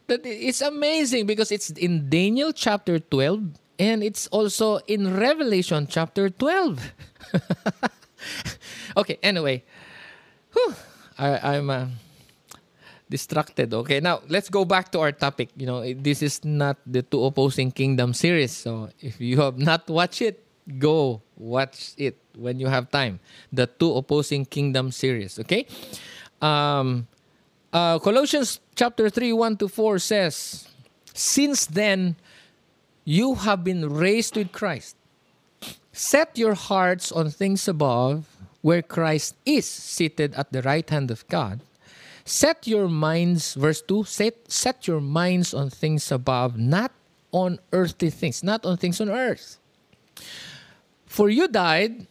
[0.07, 3.43] That it's amazing because it's in Daniel chapter twelve,
[3.79, 6.93] and it's also in Revelation chapter twelve.
[8.97, 9.19] okay.
[9.23, 9.63] Anyway,
[10.53, 10.75] whew,
[11.19, 11.71] I, I'm.
[11.71, 11.87] Uh,
[13.11, 13.75] distracted.
[13.75, 15.51] Okay, now let's go back to our topic.
[15.59, 18.57] You know, this is not the two opposing kingdom series.
[18.57, 20.47] So if you have not watched it,
[20.79, 23.21] go watch it when you have time.
[23.53, 25.39] The two opposing kingdom series.
[25.39, 25.67] Okay.
[26.41, 27.07] Um,
[27.73, 30.69] uh, Colossians chapter 3 1 to 4 says,
[31.15, 32.17] Since then
[33.05, 34.97] you have been raised with Christ.
[35.93, 38.27] Set your hearts on things above,
[38.63, 41.61] where Christ is seated at the right hand of God.
[42.25, 46.93] Set your minds, verse 2, set, set your minds on things above, not
[47.33, 49.59] on earthly things, not on things on earth.
[51.11, 52.07] For you died,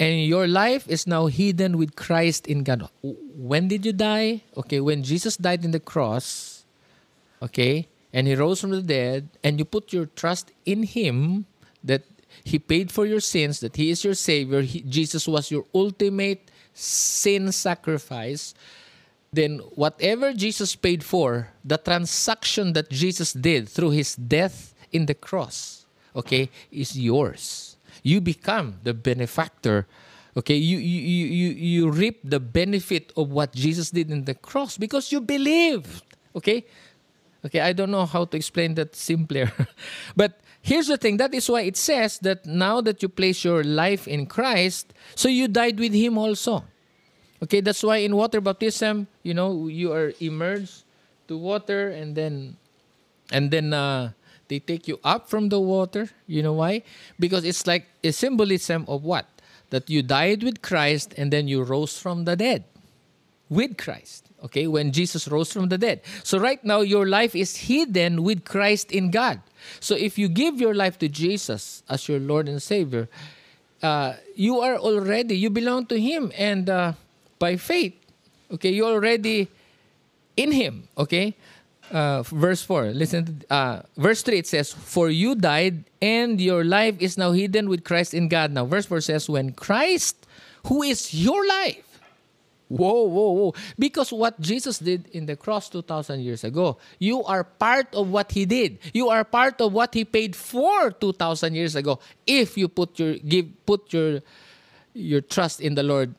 [0.00, 2.90] and your life is now hidden with Christ in God.
[3.00, 4.42] When did you die?
[4.56, 6.64] Okay, when Jesus died in the cross,
[7.40, 11.46] okay, and he rose from the dead, and you put your trust in him
[11.84, 12.02] that
[12.42, 16.50] he paid for your sins, that he is your savior, he, Jesus was your ultimate
[16.74, 18.54] sin sacrifice.
[19.32, 25.14] Then, whatever Jesus paid for, the transaction that Jesus did through his death in the
[25.14, 27.71] cross, okay, is yours
[28.02, 29.86] you become the benefactor.
[30.36, 34.78] Okay you you you you reap the benefit of what jesus did in the cross
[34.78, 36.02] because you believed.
[36.34, 36.64] Okay?
[37.44, 39.52] Okay i don't know how to explain that simpler.
[40.16, 43.62] But here's the thing that is why it says that now that you place your
[43.62, 46.64] life in christ so you died with him also.
[47.42, 50.88] Okay that's why in water baptism you know you are immersed
[51.28, 52.56] to water and then
[53.32, 54.12] and then uh,
[54.52, 56.10] they take you up from the water.
[56.26, 56.82] You know why?
[57.18, 59.24] Because it's like a symbolism of what?
[59.70, 62.64] That you died with Christ and then you rose from the dead
[63.48, 64.28] with Christ.
[64.44, 66.02] Okay, when Jesus rose from the dead.
[66.22, 69.40] So right now, your life is hidden with Christ in God.
[69.80, 73.08] So if you give your life to Jesus as your Lord and Savior,
[73.82, 76.30] uh, you are already, you belong to Him.
[76.36, 76.92] And uh,
[77.38, 77.94] by faith,
[78.52, 79.48] okay, you're already
[80.36, 80.88] in Him.
[80.98, 81.36] Okay,
[81.92, 86.96] uh, verse 4 listen uh, verse 3 it says for you died and your life
[86.98, 88.50] is now hidden with christ in god.
[88.50, 90.26] Now verse 4 says when christ
[90.66, 91.84] who is your life.
[92.68, 93.54] Whoa whoa whoa.
[93.78, 98.32] Because what jesus did in the cross 2000 years ago you are part of what
[98.32, 98.78] he did.
[98.94, 102.00] You are part of what he paid for 2000 years ago.
[102.26, 104.20] If you put your give put your
[104.94, 106.14] your trust in the lord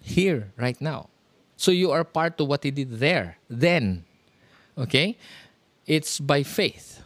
[0.00, 1.10] here right now.
[1.56, 4.06] So you are part of what he did there then
[4.78, 5.16] Okay?
[5.86, 7.02] It's by faith.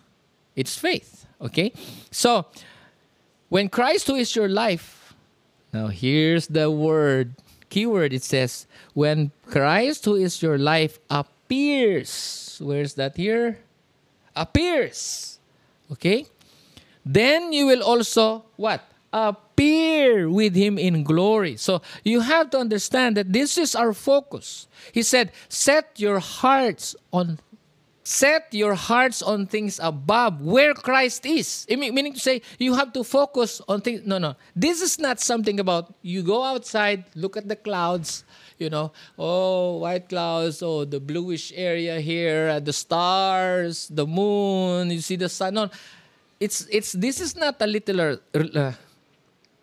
[0.57, 1.27] It's faith.
[1.41, 1.73] Okay?
[2.11, 2.47] So,
[3.49, 5.15] when Christ, who is your life,
[5.73, 7.35] now here's the word,
[7.69, 12.59] keyword it says, when Christ, who is your life, appears.
[12.63, 13.59] Where's that here?
[14.35, 15.39] Appears.
[15.93, 16.27] Okay?
[17.05, 18.85] Then you will also, what?
[19.13, 21.57] appear with him in glory.
[21.57, 24.69] So you have to understand that this is our focus.
[24.93, 27.39] He said, Set your hearts on
[28.11, 31.65] Set your hearts on things above where Christ is.
[31.71, 34.03] Meaning to say, you have to focus on things.
[34.05, 34.35] No, no.
[34.51, 38.25] This is not something about you go outside, look at the clouds,
[38.59, 44.91] you know, oh, white clouds, oh, the bluish area here, uh, the stars, the moon,
[44.91, 45.55] you see the sun.
[45.55, 45.71] No,
[46.41, 48.73] it's, it's, this is not a literal, uh,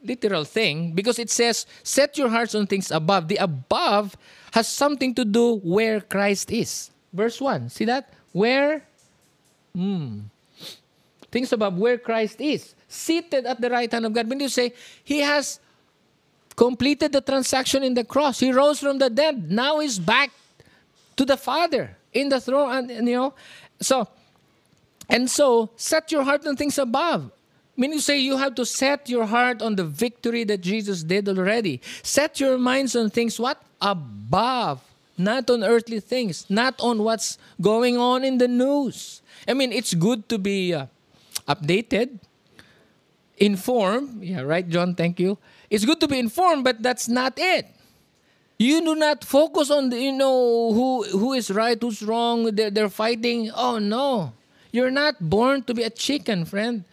[0.01, 3.27] literal thing because it says, set your hearts on things above.
[3.27, 4.15] The above
[4.53, 6.91] has something to do where Christ is.
[7.11, 8.13] Verse 1, see that?
[8.31, 8.83] Where?
[9.73, 10.19] Hmm.
[11.31, 12.73] Things about where Christ is.
[12.87, 14.29] Seated at the right hand of God.
[14.29, 15.59] When you say, He has
[16.57, 18.39] completed the transaction in the cross.
[18.41, 19.49] He rose from the dead.
[19.49, 20.31] Now he's back
[21.15, 22.75] to the Father in the throne.
[22.75, 23.33] And, and, you know,
[23.79, 24.09] so,
[25.07, 27.31] and so set your heart on things above.
[27.75, 31.29] When you say you have to set your heart on the victory that Jesus did
[31.29, 31.79] already.
[32.01, 33.61] Set your minds on things what?
[33.79, 34.81] Above
[35.17, 39.21] not on earthly things, not on what's going on in the news.
[39.47, 40.87] I mean, it's good to be uh,
[41.47, 42.19] updated,
[43.37, 44.23] informed.
[44.23, 44.95] Yeah, right, John?
[44.95, 45.37] Thank you.
[45.69, 47.67] It's good to be informed, but that's not it.
[48.59, 52.55] You do not focus on the, you know who who is right, who's wrong.
[52.55, 53.51] They're, they're fighting.
[53.53, 54.33] Oh no,
[54.71, 56.83] you're not born to be a chicken, friend.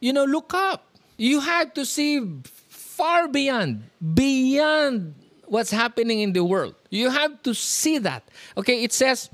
[0.00, 0.86] You know, look up.
[1.18, 2.24] You have to see
[2.70, 5.14] far beyond, beyond
[5.50, 6.74] what's happening in the world.
[6.90, 8.22] You have to see that.
[8.56, 9.28] Okay, it says,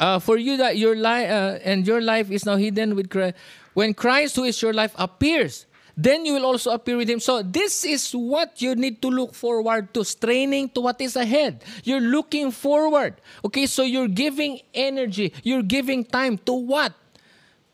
[0.00, 3.38] uh, "For you that your life uh, and your life is now hidden with Christ.
[3.72, 7.40] When Christ, who is your life, appears, then you will also appear with Him." So
[7.40, 11.62] this is what you need to look forward to, straining to what is ahead.
[11.86, 13.22] You're looking forward.
[13.46, 15.32] Okay, so you're giving energy.
[15.46, 16.92] You're giving time to what?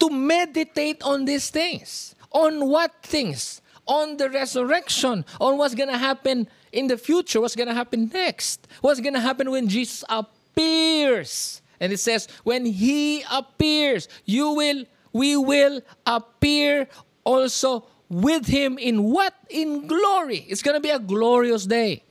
[0.05, 2.15] To meditate on these things.
[2.31, 3.65] On what things?
[3.87, 5.25] On the resurrection.
[5.41, 8.69] On what's gonna happen in the future, what's going to happen next?
[8.83, 11.63] What's going to happen when Jesus appears?
[11.81, 16.89] And it says, when he appears, you will, we will appear
[17.25, 19.35] also with him in what?
[19.49, 20.45] In glory.
[20.49, 22.03] It's going to be a glorious day.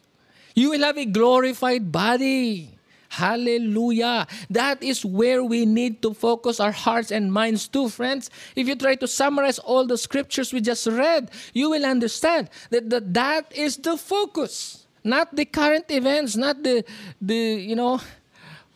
[0.56, 2.75] You will have a glorified body.
[3.16, 4.28] Hallelujah.
[4.50, 8.30] That is where we need to focus our hearts and minds to, friends.
[8.58, 12.90] If you try to summarize all the scriptures we just read, you will understand that
[12.90, 16.84] that, that is the focus, not the current events, not the,
[17.22, 18.02] the, you know,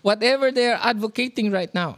[0.03, 1.97] whatever they're advocating right now.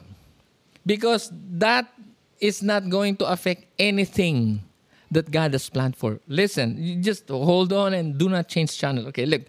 [0.83, 1.29] Because
[1.61, 1.93] that
[2.39, 4.63] is not going to affect anything
[5.11, 6.19] that God has planned for.
[6.27, 9.05] Listen, just hold on and do not change channel.
[9.09, 9.43] Okay, look.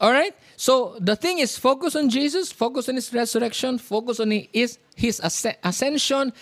[0.00, 0.34] All right?
[0.58, 5.20] So the thing is focus on Jesus, focus on his resurrection, focus on his, his
[5.62, 6.32] ascension,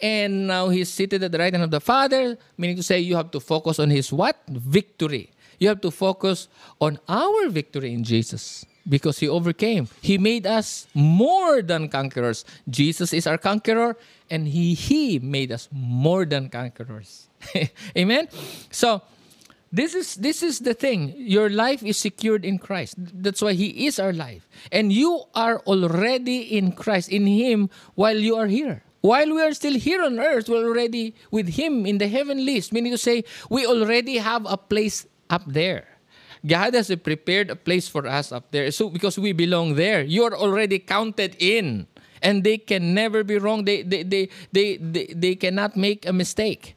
[0.00, 3.14] and now he's seated at the right hand of the Father, meaning to say you
[3.14, 4.42] have to focus on his what?
[4.48, 5.30] Victory.
[5.60, 6.48] You have to focus
[6.80, 9.86] on our victory in Jesus because he overcame.
[10.02, 12.44] He made us more than conquerors.
[12.68, 13.96] Jesus is our conqueror
[14.28, 17.28] and he he made us more than conquerors.
[17.96, 18.26] Amen.
[18.72, 19.02] So
[19.72, 21.14] this is this is the thing.
[21.16, 22.94] Your life is secured in Christ.
[22.98, 24.48] That's why he is our life.
[24.72, 28.82] And you are already in Christ, in him while you are here.
[29.00, 32.92] While we are still here on earth, we're already with him in the heavenlies, meaning
[32.92, 35.88] to say we already have a place up there.
[36.44, 38.70] God has prepared a place for us up there.
[38.72, 41.86] So because we belong there, you are already counted in.
[42.22, 43.64] and they can never be wrong.
[43.64, 46.76] They they they they they, they cannot make a mistake.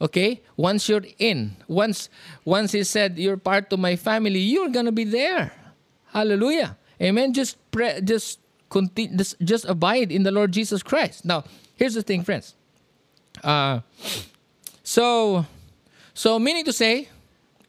[0.00, 0.42] Okay?
[0.56, 2.08] Once you're in, once
[2.44, 5.52] once he said you're part of my family, you're to be there.
[6.12, 6.76] Hallelujah.
[7.00, 7.32] Amen.
[7.32, 8.38] Just pray just
[8.70, 11.24] continue just, just abide in the Lord Jesus Christ.
[11.24, 11.44] Now,
[11.76, 12.54] here's the thing, friends.
[13.42, 13.80] Uh
[14.82, 15.46] so
[16.14, 17.08] so meaning to say,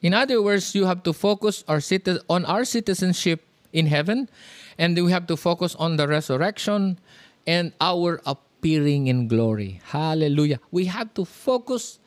[0.02, 3.42] in other words, you have to focus our citi- on our citizenship
[3.74, 4.30] in heaven
[4.78, 7.00] and we have to focus on the resurrection
[7.48, 9.82] and our appearing in glory.
[9.86, 10.60] Hallelujah.
[10.72, 12.00] We have to focus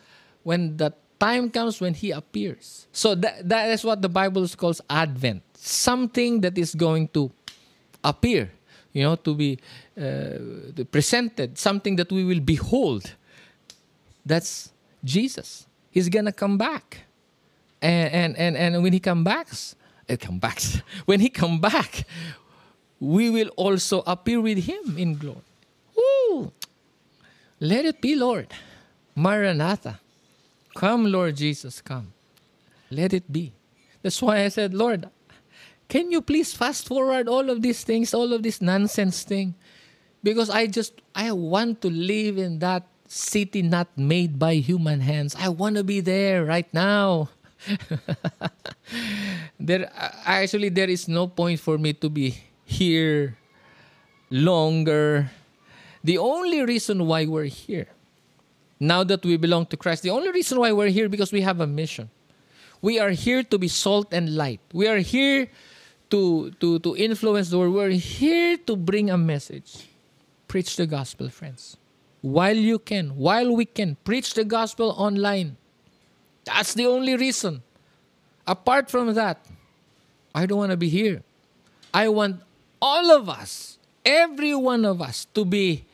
[0.43, 2.87] when the time comes when he appears.
[2.93, 5.43] So that, that is what the Bible calls Advent.
[5.55, 7.31] Something that is going to
[8.05, 8.51] appear,
[8.93, 9.59] you know, to be
[10.01, 13.15] uh, presented, something that we will behold.
[14.25, 14.71] That's
[15.05, 15.67] Jesus.
[15.91, 16.99] He's gonna come back,
[17.81, 19.49] and and and, and when he comes back,
[20.09, 20.61] uh, come back.
[21.07, 22.05] when he come back,
[23.01, 25.43] we will also appear with him in glory.
[27.61, 28.53] Let it be, Lord.
[29.17, 30.01] Maranatha.
[30.79, 32.15] Come, Lord Jesus, come.
[32.87, 33.51] Let it be.
[34.01, 35.11] That's why I said, Lord,
[35.91, 39.59] can you please fast forward all of these things, all of this nonsense thing?
[40.23, 45.35] Because I just, I want to live in that city not made by human hands.
[45.35, 47.31] I want to be there right now.
[49.59, 49.91] there,
[50.25, 53.37] actually, there is no point for me to be here
[54.31, 55.29] longer.
[56.05, 57.89] The only reason why we're here
[58.81, 60.03] now that we belong to Christ.
[60.03, 62.11] The only reason why we're here because we have a mission.
[62.81, 64.61] We are here to be salt and light.
[64.73, 65.49] We are here
[66.11, 67.75] to to to influence the world.
[67.75, 69.89] We're here to bring a message.
[70.47, 71.77] Preach the gospel, friends.
[72.23, 75.57] While you can, while we can, preach the gospel online.
[76.45, 77.63] That's the only reason.
[78.47, 79.45] Apart from that,
[80.35, 81.23] I don't want to be here.
[81.93, 82.41] I want
[82.81, 85.85] all of us, every one of us, to be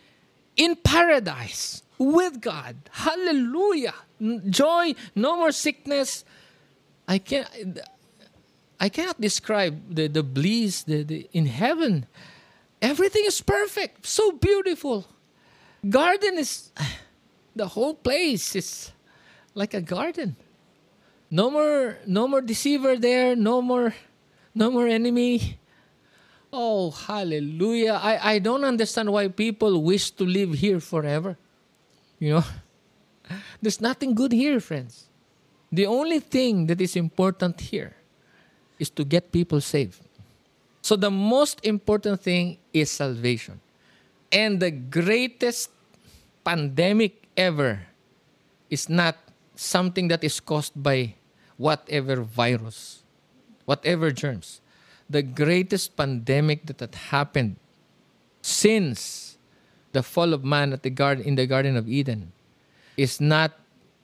[0.56, 2.76] in paradise with God.
[2.90, 3.94] Hallelujah.
[4.48, 6.24] Joy, no more sickness.
[7.06, 7.48] I can't
[8.80, 12.06] I cannot describe the, the bliss the, the, in heaven.
[12.82, 15.06] Everything is perfect, so beautiful.
[15.88, 16.70] Garden is
[17.56, 18.92] the whole place is
[19.54, 20.36] like a garden.
[21.30, 23.94] No more no more deceiver there, no more
[24.54, 25.58] no more enemy.
[26.52, 27.98] Oh, hallelujah.
[28.00, 31.36] I, I don't understand why people wish to live here forever.
[32.18, 32.44] You know,
[33.62, 35.06] there's nothing good here, friends.
[35.72, 37.96] The only thing that is important here
[38.78, 40.00] is to get people saved.
[40.82, 43.60] So the most important thing is salvation.
[44.30, 45.70] And the greatest
[46.44, 47.80] pandemic ever
[48.68, 49.16] is not
[49.56, 51.14] something that is caused by
[51.56, 53.02] whatever virus,
[53.64, 54.60] whatever germs.
[55.08, 57.56] The greatest pandemic that had happened
[58.42, 59.23] since
[59.94, 62.32] the fall of man at the garden in the Garden of Eden
[62.96, 63.52] is not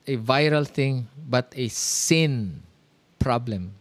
[0.07, 2.63] a viral thing, but a sin
[3.19, 3.75] problem.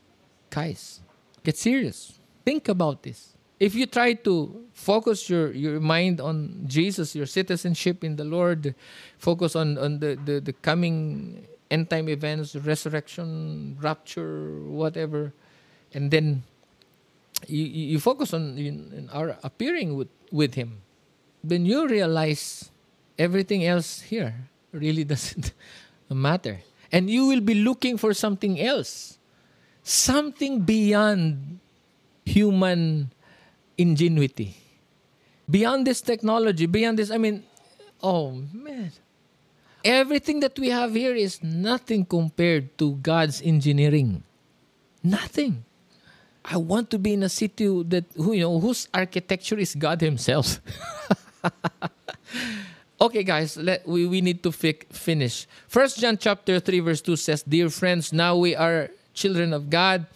[0.51, 1.01] Guys,
[1.42, 2.18] get serious.
[2.44, 3.35] Think about this.
[3.59, 8.75] If you try to focus your, your mind on Jesus, your citizenship in the Lord,
[9.18, 15.33] focus on, on the, the, the coming end time events, resurrection, rapture, whatever,
[15.94, 16.42] and then
[17.46, 20.83] you, you focus on in our appearing with, with Him,
[21.42, 22.70] then you realize
[23.18, 24.35] everything else here
[24.72, 25.53] really doesn't
[26.09, 26.61] matter.
[26.92, 29.18] And you will be looking for something else,
[29.83, 31.61] something beyond
[32.24, 33.12] human
[33.79, 34.57] ingenuity,
[35.48, 37.11] beyond this technology, beyond this.
[37.11, 37.44] I mean,
[38.03, 38.92] oh man.
[39.83, 44.22] Everything that we have here is nothing compared to God's engineering.
[45.03, 45.64] Nothing.
[46.44, 50.00] I want to be in a city that who you know whose architecture is God
[50.00, 50.61] Himself.
[53.00, 55.46] okay, guys, let, we, we need to fi- finish.
[55.68, 60.06] First John chapter 3, verse 2 says, Dear friends, now we are children of God,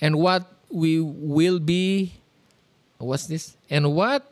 [0.00, 2.14] and what we will be,
[2.98, 3.56] what's this?
[3.70, 4.30] And what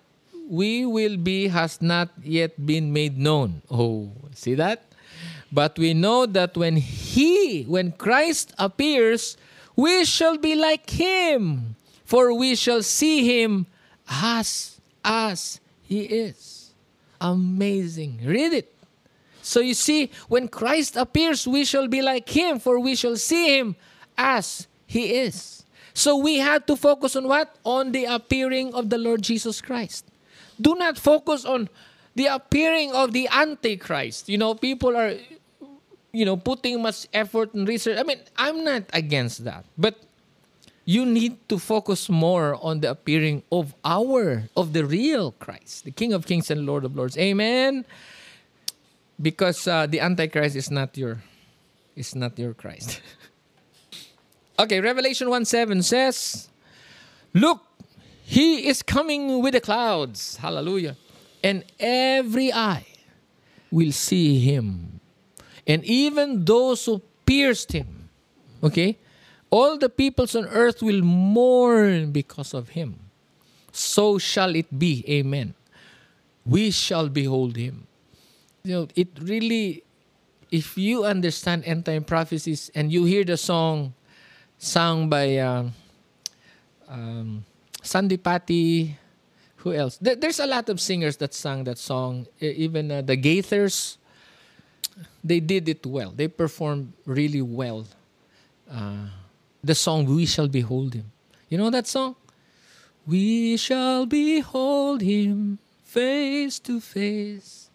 [0.48, 3.62] we will be has not yet been made known.
[3.70, 4.84] Oh, see that?
[5.52, 9.36] But we know that when He, when Christ appears,
[9.76, 13.66] we shall be like Him, for we shall see Him
[14.10, 15.60] as, as
[15.90, 16.49] he is.
[17.20, 18.20] Amazing.
[18.24, 18.74] Read it.
[19.42, 23.58] So you see, when Christ appears, we shall be like him, for we shall see
[23.58, 23.76] him
[24.16, 25.64] as he is.
[25.94, 27.56] So we have to focus on what?
[27.64, 30.06] On the appearing of the Lord Jesus Christ.
[30.60, 31.68] Do not focus on
[32.14, 34.28] the appearing of the Antichrist.
[34.28, 35.14] You know, people are,
[36.12, 37.98] you know, putting much effort and research.
[37.98, 39.64] I mean, I'm not against that.
[39.76, 39.96] But
[40.90, 45.92] you need to focus more on the appearing of our, of the real Christ, the
[45.92, 47.16] King of Kings and Lord of Lords.
[47.16, 47.84] Amen.
[49.22, 51.22] Because uh, the Antichrist is not your,
[51.94, 53.00] is not your Christ.
[54.58, 56.48] okay, Revelation 1 7 says,
[57.34, 57.62] Look,
[58.24, 60.38] he is coming with the clouds.
[60.38, 60.96] Hallelujah.
[61.44, 62.86] And every eye
[63.70, 64.98] will see him.
[65.68, 68.08] And even those who pierced him.
[68.64, 68.98] Okay?
[69.50, 72.98] All the peoples on earth will mourn because of him.
[73.72, 75.04] So shall it be.
[75.08, 75.54] Amen.
[76.46, 77.86] We shall behold him.
[78.62, 79.82] You know, it really,
[80.50, 83.94] if you understand end time prophecies and you hear the song
[84.58, 85.64] sung by uh,
[86.88, 87.44] um,
[87.82, 88.96] Sandi Patty,
[89.56, 89.98] who else?
[89.98, 92.26] There, there's a lot of singers that sang that song.
[92.40, 93.96] Even uh, the Gaithers,
[95.24, 96.10] they did it well.
[96.10, 97.86] They performed really well.
[98.70, 99.06] Uh,
[99.62, 101.12] the song "We Shall Behold Him."
[101.48, 102.16] You know that song?
[103.06, 107.70] We shall behold Him face to face.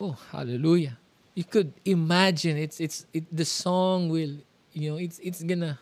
[0.00, 0.98] Oh, hallelujah!
[1.34, 4.36] You could imagine it's it's it, the song will
[4.72, 5.78] you know it's it's gonna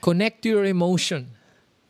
[0.00, 1.30] connect your emotion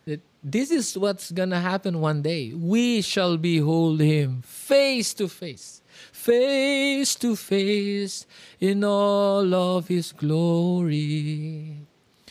[0.05, 2.53] that this is what's gonna happen one day.
[2.53, 5.80] We shall behold Him face to face,
[6.12, 8.26] face to face
[8.61, 11.84] in all of His glory.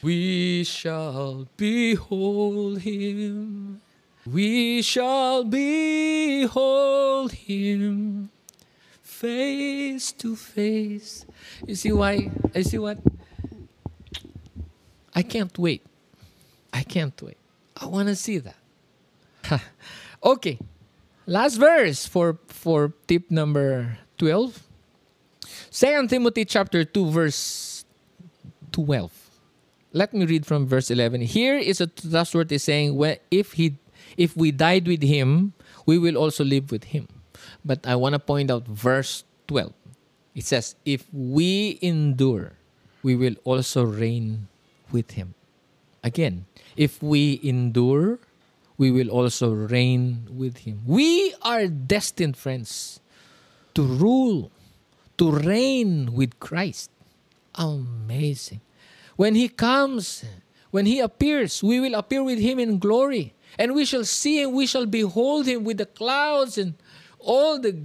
[0.03, 3.79] We shall behold him.
[4.27, 8.29] We shall behold him
[9.01, 11.25] face to face.
[11.65, 12.29] You see why?
[12.53, 12.99] You see what?
[15.15, 15.85] I can't wait.
[16.73, 17.37] I can't wait.
[17.77, 18.59] I want to see that.
[20.23, 20.59] okay.
[21.25, 24.67] Last verse for for tip number 12.
[25.71, 27.85] 2 Timothy chapter 2 verse
[28.73, 29.22] 12
[29.93, 32.97] let me read from verse 11 here is a trustworthy saying
[33.29, 33.77] if he
[34.17, 35.53] if we died with him
[35.85, 37.07] we will also live with him.
[37.63, 39.71] But i want to point out verse 12
[40.35, 42.57] it says if we endure
[43.03, 44.49] we will also reign
[44.91, 45.35] with him.
[46.03, 48.19] Again if we endure
[48.77, 50.81] we will also reign with him.
[50.85, 52.99] We are destined friends
[53.75, 54.49] to rule
[55.21, 56.89] to reign with christ.
[57.53, 58.61] Amazing
[59.15, 60.23] when he comes,
[60.71, 63.33] when he appears, we will appear with him in glory.
[63.57, 66.73] And we shall see him, we shall behold him with the clouds and
[67.19, 67.79] all the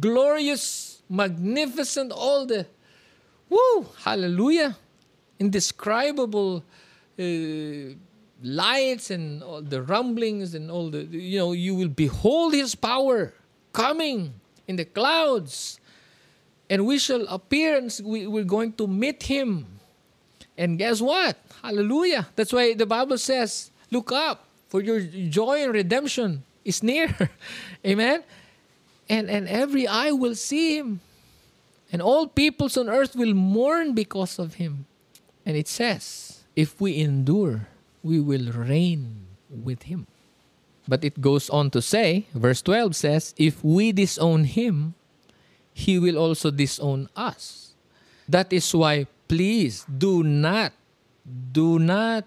[0.00, 2.66] glorious, magnificent, all the,
[3.48, 4.76] woo, hallelujah,
[5.38, 6.64] indescribable
[7.18, 7.94] uh,
[8.42, 13.32] lights and all the rumblings and all the, you know, you will behold his power
[13.72, 14.34] coming
[14.66, 15.78] in the clouds.
[16.68, 19.66] And we shall appear and we, we're going to meet him
[20.56, 21.36] and guess what?
[21.62, 22.28] Hallelujah.
[22.36, 27.12] That's why the Bible says, look up, for your joy and redemption is near.
[27.86, 28.24] Amen.
[29.08, 31.00] And and every eye will see him.
[31.92, 34.86] And all peoples on earth will mourn because of him.
[35.44, 37.68] And it says, if we endure,
[38.02, 40.06] we will reign with him.
[40.88, 44.94] But it goes on to say, verse 12 says, if we disown him,
[45.74, 47.74] he will also disown us.
[48.28, 50.72] That is why please do not,
[51.52, 52.24] do not,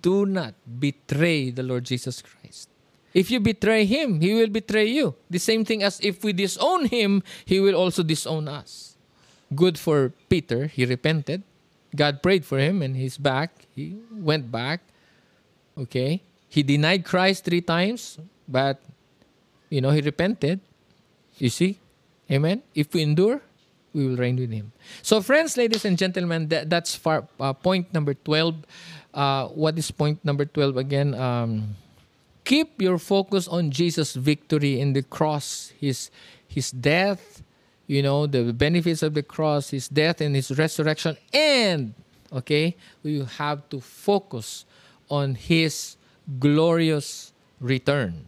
[0.00, 2.68] do not betray the Lord Jesus Christ.
[3.14, 5.14] If you betray him, he will betray you.
[5.28, 8.96] The same thing as if we disown him, he will also disown us.
[9.54, 11.42] Good for Peter, he repented.
[11.94, 13.66] God prayed for him and he's back.
[13.74, 14.80] He went back.
[15.76, 16.22] Okay?
[16.48, 18.18] He denied Christ three times,
[18.48, 18.80] but
[19.68, 20.60] you know, he repented.
[21.36, 21.78] You see?
[22.30, 22.62] Amen?
[22.74, 23.40] If we endure,
[23.92, 24.72] we will reign with him.
[25.02, 28.56] So, friends, ladies and gentlemen, that, that's far, uh, point number 12.
[29.12, 31.14] Uh, what is point number 12 again?
[31.14, 31.76] Um,
[32.44, 36.10] keep your focus on Jesus' victory in the cross, his,
[36.48, 37.42] his death,
[37.86, 41.16] you know, the benefits of the cross, his death and his resurrection.
[41.32, 41.94] And,
[42.32, 44.64] okay, we have to focus
[45.10, 45.96] on his
[46.38, 48.24] glorious return.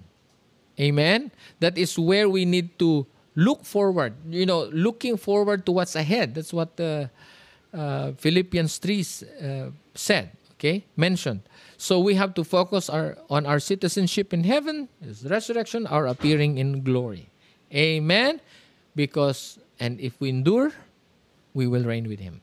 [0.78, 1.30] Amen?
[1.60, 6.34] That is where we need to look forward, you know, looking forward to what's ahead.
[6.34, 7.06] That's what uh,
[7.72, 11.42] uh, Philippians 3 uh, said, okay, mentioned.
[11.76, 16.58] So we have to focus our, on our citizenship in heaven, His resurrection, our appearing
[16.58, 17.28] in glory.
[17.72, 18.40] Amen.
[18.94, 20.72] Because, and if we endure,
[21.52, 22.40] we will reign with Him.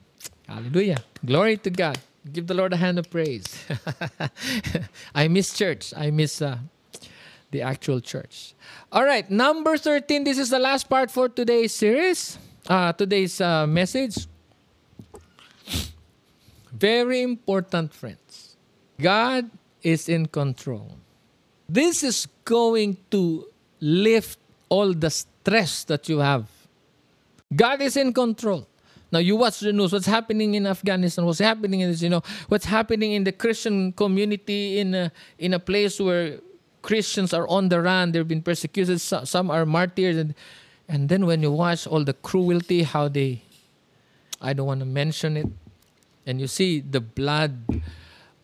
[0.47, 0.99] Hallelujah.
[1.25, 1.97] Glory to God.
[2.31, 3.47] Give the Lord a hand of praise.
[5.15, 5.93] I miss church.
[5.95, 6.57] I miss uh,
[7.51, 8.53] the actual church.
[8.91, 10.23] All right, number 13.
[10.23, 12.37] This is the last part for today's series,
[12.67, 14.27] uh, today's uh, message.
[16.71, 18.55] Very important, friends.
[18.99, 19.49] God
[19.83, 20.97] is in control.
[21.67, 23.47] This is going to
[23.79, 24.39] lift
[24.69, 26.47] all the stress that you have.
[27.53, 28.67] God is in control.
[29.11, 29.91] Now you watch the news.
[29.91, 31.25] What's happening in Afghanistan?
[31.25, 32.01] What's happening in this?
[32.01, 36.39] You know what's happening in the Christian community in a, in a place where
[36.81, 38.11] Christians are on the run.
[38.11, 38.99] They've been persecuted.
[39.01, 40.33] Some are martyrs, and
[40.87, 43.43] and then when you watch all the cruelty, how they,
[44.41, 45.47] I don't want to mention it,
[46.25, 47.61] and you see the blood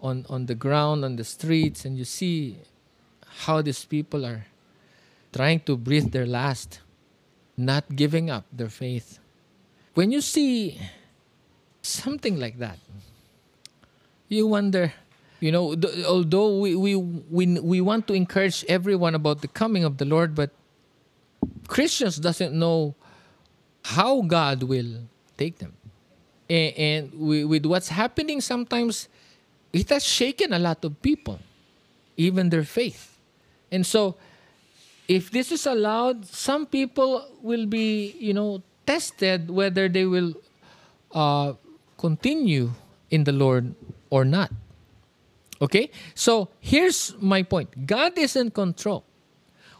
[0.01, 2.57] on on the ground on the streets, and you see
[3.45, 4.45] how these people are
[5.33, 6.79] trying to breathe their last,
[7.55, 9.19] not giving up their faith
[9.97, 10.79] when you see
[11.81, 12.77] something like that,
[14.29, 14.93] you wonder,
[15.39, 19.83] you know, th- although we, we, we, we want to encourage everyone about the coming
[19.83, 20.51] of the Lord, but
[21.67, 22.95] Christians doesn't know
[23.83, 25.07] how God will
[25.38, 25.73] take them.
[26.49, 29.07] And, and with what's happening sometimes,
[29.73, 31.39] it has shaken a lot of people,
[32.15, 33.17] even their faith.
[33.71, 34.15] And so,
[35.07, 40.33] if this is allowed, some people will be, you know, tested whether they will
[41.13, 41.53] uh,
[41.97, 42.71] continue
[43.09, 43.75] in the Lord
[44.09, 44.51] or not.
[45.62, 45.89] Okay?
[46.14, 49.03] So here's my point God is in control.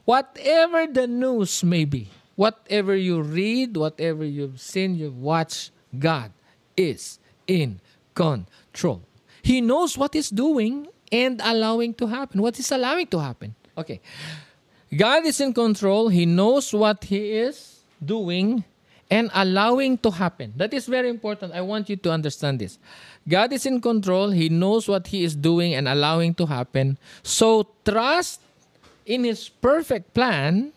[0.06, 6.32] Whatever the news may be, whatever you read, whatever you've seen, you've watched, God
[6.78, 7.82] is in
[8.16, 9.04] control.
[9.42, 12.42] He knows what He's doing and allowing to happen.
[12.42, 13.56] What is allowing to happen?
[13.78, 14.00] Okay.
[14.96, 16.08] God is in control.
[16.10, 18.64] He knows what He is doing
[19.10, 20.54] and allowing to happen.
[20.56, 21.54] That is very important.
[21.54, 22.78] I want you to understand this.
[23.28, 26.98] God is in control, He knows what He is doing and allowing to happen.
[27.24, 28.42] So trust
[29.06, 30.72] in His perfect plan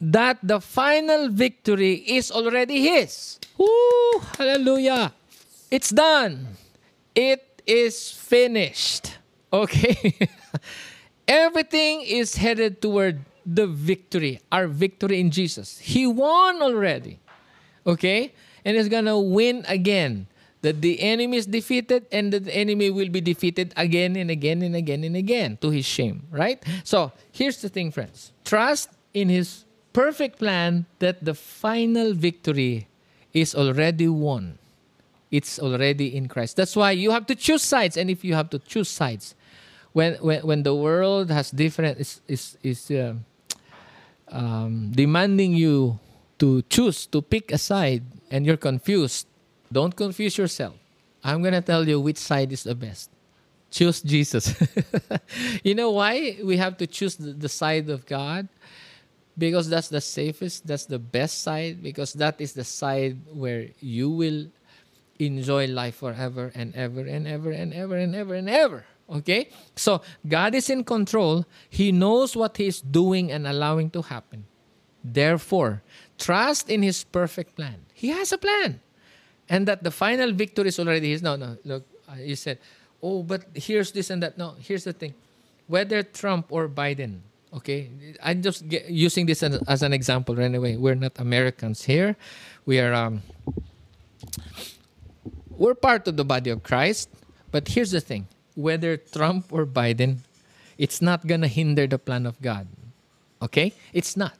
[0.00, 3.38] that the final victory is already His.
[3.56, 4.22] Woo!
[4.36, 5.12] Hallelujah!
[5.70, 6.46] It's done.
[7.14, 9.18] It is finished.
[9.52, 10.14] Okay?
[11.28, 15.78] Everything is headed toward the victory, our victory in Jesus.
[15.78, 17.18] He won already.
[17.86, 18.34] Okay?
[18.64, 20.26] And he's going to win again.
[20.62, 24.60] That the enemy is defeated and that the enemy will be defeated again and again
[24.62, 26.60] and again and again to his shame, right?
[26.82, 28.32] So, here's the thing, friends.
[28.44, 32.88] Trust in his perfect plan that the final victory
[33.32, 34.58] is already won.
[35.30, 36.56] It's already in Christ.
[36.56, 37.96] That's why you have to choose sides.
[37.96, 39.36] And if you have to choose sides,
[39.92, 43.14] when when, when the world has different is is is uh,
[44.30, 45.98] um, demanding you
[46.38, 49.26] to choose, to pick a side, and you're confused,
[49.72, 50.74] don't confuse yourself.
[51.22, 53.10] I'm going to tell you which side is the best.
[53.70, 54.54] Choose Jesus.
[55.62, 58.48] you know why we have to choose the side of God?
[59.36, 64.10] Because that's the safest, that's the best side, because that is the side where you
[64.10, 64.46] will
[65.18, 68.84] enjoy life forever and ever and ever and ever and ever and ever.
[69.08, 69.48] Okay?
[69.74, 71.46] So, God is in control.
[71.70, 74.44] He knows what He is doing and allowing to happen.
[75.02, 75.82] Therefore,
[76.18, 77.86] trust in His perfect plan.
[77.94, 78.80] He has a plan.
[79.48, 81.22] And that the final victory is already His.
[81.22, 81.86] No, no, look,
[82.18, 82.58] you said,
[83.02, 84.36] oh, but here's this and that.
[84.36, 85.14] No, here's the thing.
[85.66, 87.20] Whether Trump or Biden,
[87.54, 87.90] okay?
[88.22, 90.76] I'm just using this as, as, an example anyway.
[90.76, 92.16] We're not Americans here.
[92.64, 93.22] We are, um,
[95.50, 97.10] we're part of the body of Christ.
[97.50, 98.28] But here's the thing
[98.58, 100.18] whether Trump or Biden,
[100.78, 102.66] it's not going to hinder the plan of God.
[103.40, 103.72] Okay?
[103.92, 104.34] It's not.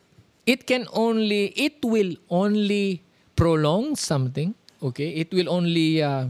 [0.44, 3.02] It can only, it will only
[3.36, 4.54] prolong something.
[4.82, 5.10] Okay?
[5.10, 6.26] It will only uh,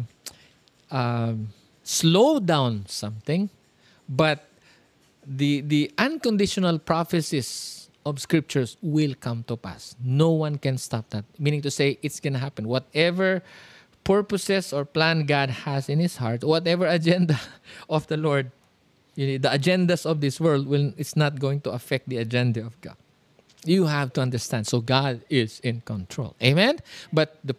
[0.90, 1.32] uh,
[1.82, 3.48] slow down something.
[4.06, 4.44] But
[5.26, 9.96] the, the unconditional prophecies of scriptures will come to pass.
[10.04, 11.24] No one can stop that.
[11.38, 12.68] Meaning to say, it's going to happen.
[12.68, 13.42] Whatever
[14.08, 17.36] purposes or plan God has in his heart, whatever agenda
[17.92, 18.50] of the Lord,
[19.14, 22.96] the agendas of this world will it's not going to affect the agenda of God.
[23.68, 24.66] You have to understand.
[24.66, 26.32] So God is in control.
[26.40, 26.80] Amen.
[27.12, 27.52] But the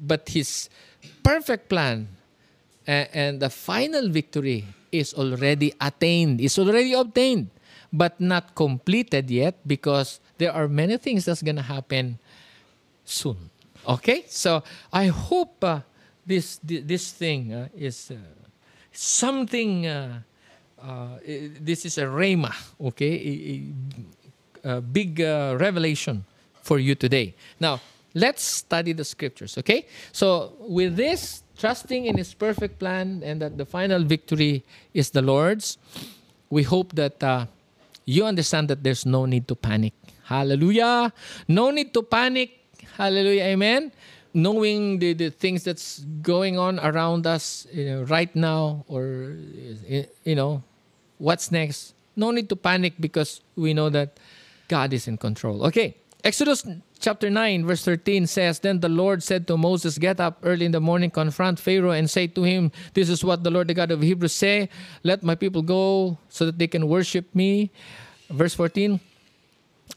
[0.00, 0.70] but his
[1.20, 2.08] perfect plan
[2.86, 6.40] and, and the final victory is already attained.
[6.40, 7.50] It's already obtained,
[7.92, 12.16] but not completed yet because there are many things that's gonna happen
[13.04, 13.50] soon.
[13.86, 15.80] Okay, so I hope uh,
[16.30, 18.16] this this thing uh, is uh,
[18.92, 19.86] something.
[19.86, 20.22] Uh,
[20.80, 21.18] uh
[21.60, 23.12] this is a rhema, okay,
[24.64, 26.24] a, a, big uh, revelation
[26.62, 27.34] for you today.
[27.58, 27.80] Now
[28.14, 29.84] let's study the scriptures, okay?
[30.12, 34.64] So with this, trusting in His perfect plan and that the final victory
[34.94, 35.76] is the Lord's,
[36.48, 37.44] we hope that uh,
[38.06, 39.92] you understand that there's no need to panic.
[40.24, 41.12] Hallelujah!
[41.48, 42.56] No need to panic.
[42.96, 43.52] Hallelujah!
[43.52, 43.92] Amen
[44.34, 49.36] knowing the, the things that's going on around us you know, right now or
[49.88, 50.62] eh, you know
[51.18, 51.94] what's next.
[52.16, 54.18] No need to panic because we know that
[54.68, 55.64] god is in control.
[55.66, 56.66] Okay exodus
[56.98, 60.72] chapter 9 verse 13 says then the lord said to moses get up early in
[60.72, 63.90] the morning confront pharaoh and say to him this is what the lord the god
[63.90, 64.68] of hebrews say.
[65.02, 67.70] Let my people go so that they can worship me
[68.28, 69.00] verse 14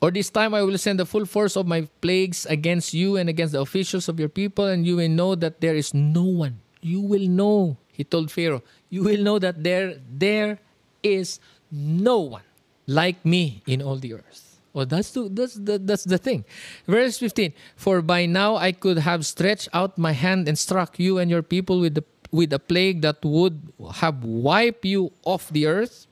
[0.01, 3.29] or this time I will send the full force of my plagues against you and
[3.29, 6.59] against the officials of your people, and you will know that there is no one.
[6.81, 10.59] You will know, he told Pharaoh, you will know that there, there
[11.01, 11.39] is
[11.71, 12.43] no one
[12.87, 14.59] like me in all the earth.
[14.73, 16.45] Well, that's the, that's the, that's the thing.
[16.87, 21.19] Verse 15 For by now I could have stretched out my hand and struck you
[21.19, 23.71] and your people with, the, with a plague that would
[24.01, 26.07] have wiped you off the earth.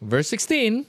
[0.00, 0.86] Verse 16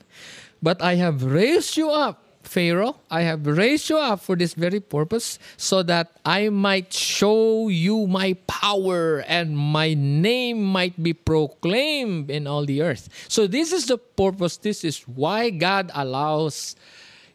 [0.63, 4.79] But I have raised you up Pharaoh, I have raised you up for this very
[4.79, 12.31] purpose, so that I might show you my power and my name might be proclaimed
[12.31, 13.09] in all the earth.
[13.27, 14.57] So, this is the purpose.
[14.57, 16.75] This is why God allows,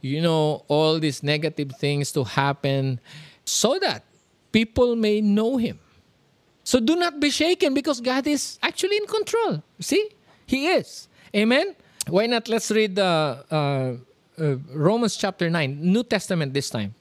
[0.00, 3.00] you know, all these negative things to happen
[3.44, 4.04] so that
[4.50, 5.78] people may know Him.
[6.64, 9.62] So, do not be shaken because God is actually in control.
[9.80, 10.08] See,
[10.46, 11.08] He is.
[11.36, 11.76] Amen.
[12.08, 12.48] Why not?
[12.48, 13.44] Let's read the.
[13.50, 14.11] Uh,
[14.72, 16.94] Romans chapter 9, New Testament this time,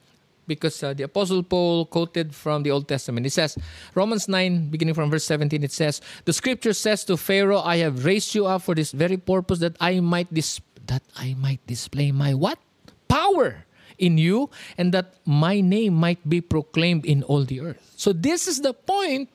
[0.46, 3.26] because uh, the Apostle Paul quoted from the Old Testament.
[3.26, 3.58] It says,
[3.96, 8.06] Romans 9, beginning from verse 17, it says, The scripture says to Pharaoh, I have
[8.06, 12.12] raised you up for this very purpose that I might dis- that I might display
[12.12, 12.60] my what?
[13.08, 13.66] Power
[13.98, 17.94] in you, and that my name might be proclaimed in all the earth.
[17.96, 19.30] So this is the point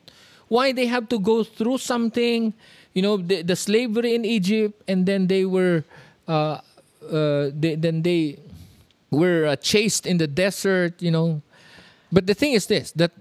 [0.49, 2.53] why they have to go through something,
[2.93, 5.83] you know, the, the slavery in Egypt, and then they were
[6.27, 6.59] uh,
[7.03, 8.39] uh, they, then they
[9.11, 11.41] were uh, chased in the desert, you know.
[12.11, 13.11] But the thing is this that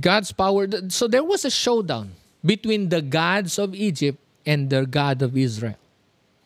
[0.00, 2.12] God's power, so there was a showdown
[2.44, 5.76] between the gods of Egypt and the God of Israel.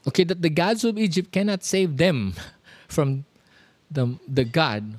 [0.06, 2.34] Okay, that the gods of Egypt cannot save them
[2.88, 3.24] from
[3.90, 4.98] the, the God,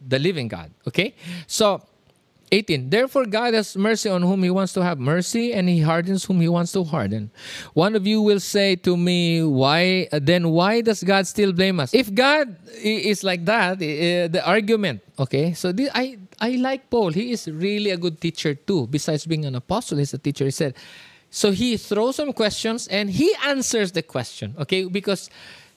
[0.00, 0.70] the living God.
[0.88, 1.14] Okay,
[1.46, 1.82] so
[2.52, 2.90] 18.
[2.90, 6.40] Therefore, God has mercy on whom He wants to have mercy, and He hardens whom
[6.40, 7.30] He wants to harden.
[7.74, 10.50] One of you will say to me, "Why then?
[10.50, 15.02] Why does God still blame us?" If God is like that, the argument.
[15.18, 17.12] Okay, so I I like Paul.
[17.12, 18.86] He is really a good teacher too.
[18.86, 20.44] Besides being an apostle, he's a teacher.
[20.44, 20.74] He said,
[21.30, 24.54] so he throws some questions and he answers the question.
[24.58, 25.30] Okay, because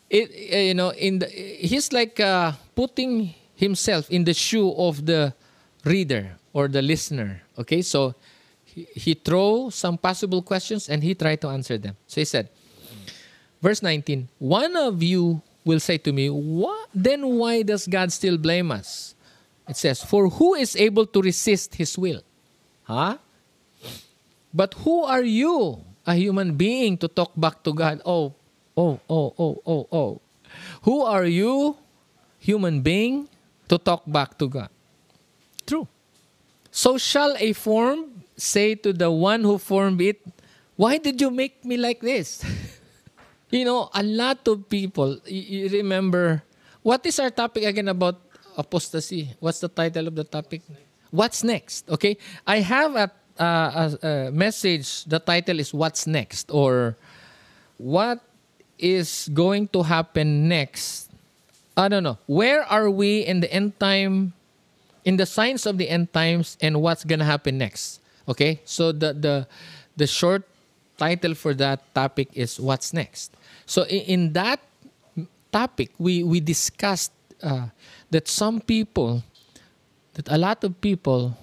[0.09, 5.33] it you know in the he's like uh, putting himself in the shoe of the
[5.83, 7.41] reader or the listener.
[7.57, 8.15] Okay, so
[8.63, 11.95] he, he throw some possible questions and he tried to answer them.
[12.07, 12.49] So he said,
[13.61, 16.89] verse 19, one of you will say to me, what?
[16.93, 19.15] then why does God still blame us?
[19.67, 22.21] It says, for who is able to resist his will?
[22.83, 23.17] Huh?
[24.53, 28.01] But who are you, a human being, to talk back to God?
[28.03, 28.33] Oh,
[28.75, 30.21] oh, oh, oh, oh, oh.
[30.81, 31.77] Who are you,
[32.39, 33.29] human being,
[33.69, 34.69] to talk back to God?
[36.71, 40.21] So shall a form say to the one who formed it,
[40.75, 42.43] Why did you make me like this?
[43.49, 46.43] you know, a lot of people, you, remember,
[46.81, 48.21] what is our topic again about
[48.57, 49.35] apostasy?
[49.39, 50.61] What's the title of the topic?
[51.11, 51.89] What's next?
[51.89, 55.05] Okay, I have a, a, a message.
[55.05, 56.95] The title is What's Next or
[57.77, 58.21] What
[58.77, 61.09] is going to happen next?
[61.75, 62.17] I don't know.
[62.27, 64.33] Where are we in the end time
[65.09, 67.97] in the signs of the end times and what's gonna happen next.
[68.29, 69.35] Okay, so the the
[69.97, 70.45] the short
[71.01, 73.33] title for that topic is what's next.
[73.65, 74.61] So in, in that
[75.49, 77.09] topic, we we discussed
[77.41, 77.73] uh,
[78.13, 79.25] that some people,
[80.13, 81.33] that a lot of people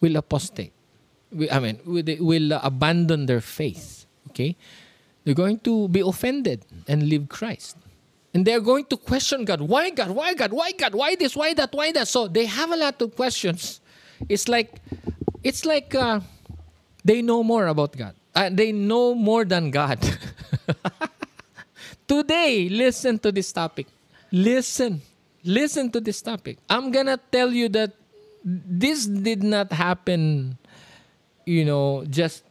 [0.00, 0.72] will apostate.
[1.28, 4.08] We, I mean, will, will abandon their faith.
[4.32, 4.56] Okay,
[5.28, 7.76] they're going to be offended and leave Christ.
[8.34, 9.60] And they're going to question God.
[9.60, 10.10] Why God?
[10.10, 10.52] Why God?
[10.52, 10.94] Why God?
[10.94, 11.36] Why this?
[11.36, 11.72] Why that?
[11.72, 12.08] Why that?
[12.08, 13.80] So they have a lot of questions.
[14.28, 14.80] It's like,
[15.44, 16.20] it's like uh,
[17.04, 18.14] they know more about God.
[18.34, 19.98] Uh, they know more than God.
[22.08, 23.86] Today, listen to this topic.
[24.30, 25.02] Listen.
[25.44, 26.58] Listen to this topic.
[26.70, 27.92] I'm going to tell you that
[28.44, 30.56] this did not happen,
[31.44, 32.44] you know, just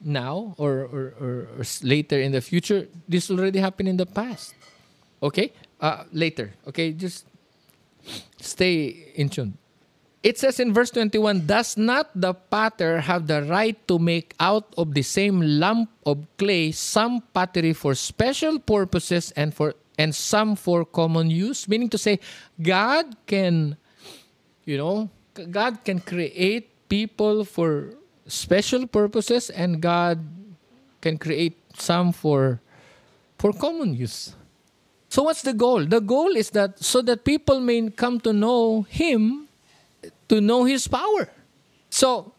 [0.00, 2.88] now or, or, or, or later in the future.
[3.08, 4.54] This already happened in the past.
[5.22, 5.52] Okay?
[5.80, 6.52] Uh, later.
[6.66, 6.92] Okay?
[6.92, 7.26] Just
[8.40, 9.56] stay in tune.
[10.22, 14.68] It says in verse 21 Does not the potter have the right to make out
[14.76, 20.56] of the same lump of clay some pottery for special purposes and for and some
[20.56, 21.68] for common use?
[21.68, 22.20] Meaning to say,
[22.60, 23.76] God can,
[24.64, 27.94] you know, God can create people for
[28.26, 30.20] special purposes and God
[31.00, 32.60] can create some for
[33.40, 34.36] for common use.
[35.10, 35.84] So what's the goal?
[35.84, 39.48] The goal is that so that people may come to know him,
[40.28, 41.28] to know his power.
[41.90, 42.32] So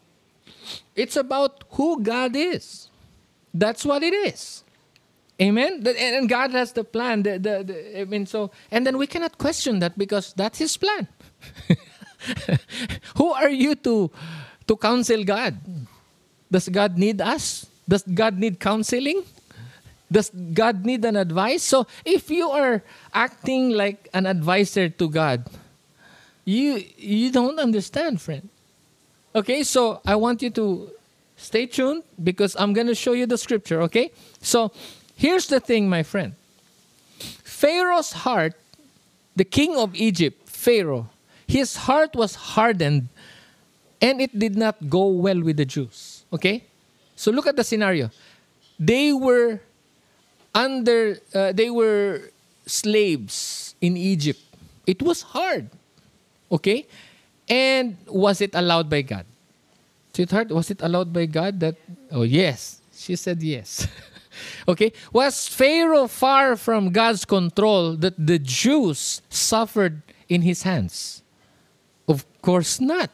[0.96, 2.88] it's about who God is.
[3.54, 4.64] That's what it is.
[5.42, 5.84] Amen.
[5.86, 7.24] And God has the plan.
[7.24, 10.78] The, the, the, I mean, so and then we cannot question that because that's His
[10.78, 11.08] plan.
[13.18, 14.12] Who are you to
[14.68, 15.58] to counsel God?
[16.52, 17.66] Does God need us?
[17.90, 19.24] Does God need counseling?
[20.12, 21.64] Does God need an advice?
[21.64, 22.84] So if you are
[23.14, 25.48] acting like an advisor to God,
[26.44, 28.50] you you don't understand, friend.
[29.34, 30.92] Okay, so I want you to
[31.38, 34.12] stay tuned because I'm going to show you the scripture, okay?
[34.42, 34.72] So
[35.16, 36.36] here's the thing, my friend.
[37.44, 38.60] Pharaoh's heart,
[39.36, 41.08] the king of Egypt, Pharaoh,
[41.48, 43.08] his heart was hardened
[44.02, 46.66] and it did not go well with the Jews, okay?
[47.16, 48.10] So look at the scenario.
[48.80, 49.62] They were
[50.54, 52.32] under uh, they were
[52.66, 54.40] slaves in Egypt.
[54.86, 55.70] It was hard.
[56.52, 56.88] Okay?
[57.48, 59.26] And was it allowed by God?
[60.14, 61.76] Sweetheart, was it allowed by God that
[62.12, 62.82] oh yes.
[62.94, 63.88] She said yes.
[64.68, 64.92] okay?
[65.12, 71.24] Was Pharaoh far from God's control that the Jews suffered in his hands?
[72.08, 73.10] Of course not.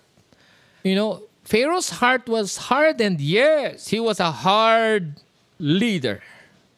[0.84, 3.22] You know, Pharaoh's heart was hardened.
[3.22, 5.22] Yes, he was a hard
[5.60, 6.22] leader.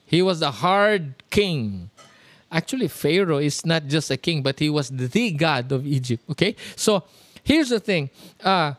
[0.09, 1.91] He was a hard king.
[2.51, 6.23] Actually, Pharaoh is not just a king, but he was the god of Egypt.
[6.31, 6.55] Okay?
[6.75, 7.03] So
[7.43, 8.09] here's the thing
[8.43, 8.73] uh,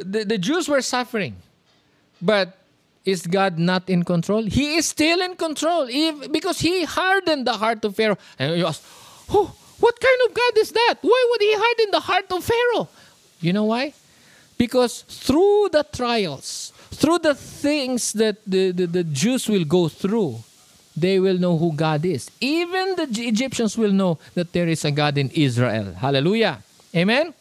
[0.00, 1.36] the, the Jews were suffering,
[2.20, 2.56] but
[3.04, 4.44] is God not in control?
[4.44, 8.16] He is still in control if, because he hardened the heart of Pharaoh.
[8.38, 8.82] And you ask,
[9.28, 10.94] oh, what kind of God is that?
[11.02, 12.88] Why would he harden the heart of Pharaoh?
[13.42, 13.92] You know why?
[14.56, 20.38] Because through the trials, through the things that the, the, the Jews will go through,
[20.96, 22.30] they will know who God is.
[22.40, 25.94] Even the Egyptians will know that there is a God in Israel.
[25.94, 26.62] Hallelujah.
[26.94, 27.34] Amen.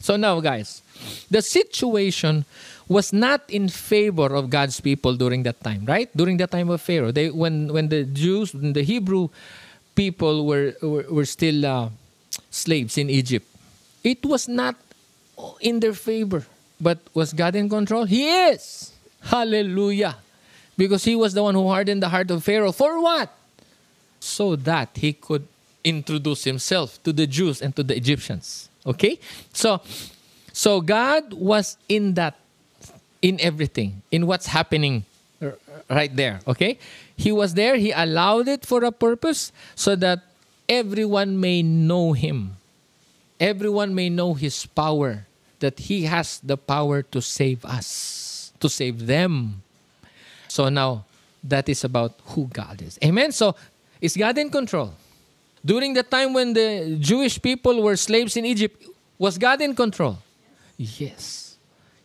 [0.00, 0.82] So now, guys,
[1.30, 2.44] the situation
[2.88, 6.08] was not in favor of God's people during that time, right?
[6.16, 9.28] During the time of Pharaoh, they when when the Jews, when the Hebrew
[9.94, 11.88] people were were, were still uh,
[12.50, 13.46] slaves in Egypt,
[14.04, 14.76] it was not
[15.60, 16.46] in their favor.
[16.80, 18.04] But was God in control?
[18.04, 18.92] He is.
[19.20, 20.16] Hallelujah.
[20.78, 22.72] Because he was the one who hardened the heart of Pharaoh.
[22.72, 23.28] For what?
[24.20, 25.46] So that he could
[25.84, 28.70] introduce himself to the Jews and to the Egyptians.
[28.86, 29.18] Okay?
[29.52, 29.82] So
[30.58, 32.34] so God was in that
[33.22, 35.04] in everything, in what's happening
[35.88, 36.78] right there, okay?
[37.16, 40.26] He was there, he allowed it for a purpose so that
[40.68, 42.56] everyone may know him.
[43.38, 45.26] Everyone may know his power,
[45.60, 49.62] that he has the power to save us, to save them.
[50.48, 51.04] So now
[51.44, 52.98] that is about who God is.
[53.04, 53.32] Amen.
[53.32, 53.54] So
[54.00, 54.94] is God in control?
[55.64, 58.84] During the time when the Jewish people were slaves in Egypt,
[59.18, 60.18] was God in control?
[60.76, 61.56] Yes.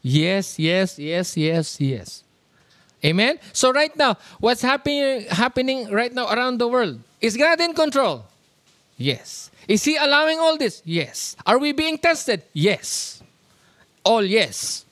[0.02, 2.24] Yes, yes, yes, yes, yes.
[3.06, 3.38] Amen.
[3.52, 7.00] So right now, what's happening happening right now around the world?
[7.22, 8.26] Is God in control?
[8.98, 9.52] Yes.
[9.68, 10.82] Is he allowing all this?
[10.86, 11.36] Yes.
[11.46, 12.44] Are we being tested?
[12.54, 13.22] Yes.
[14.04, 14.86] All yes.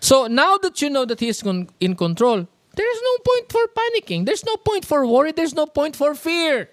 [0.00, 1.42] So now that you know that he is
[1.80, 2.46] in control,
[2.76, 4.26] there's no point for panicking.
[4.26, 5.32] There's no point for worry.
[5.32, 6.68] There's no point for fear.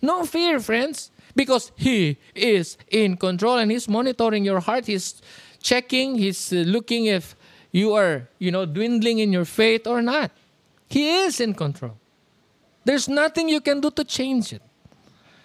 [0.00, 4.86] No fear, friends, because He is in control and He's monitoring your heart.
[4.86, 5.20] He's
[5.62, 7.36] checking, He's uh, looking if
[7.70, 10.30] you are, you know, dwindling in your faith or not.
[10.88, 11.96] He is in control.
[12.84, 14.62] There's nothing you can do to change it.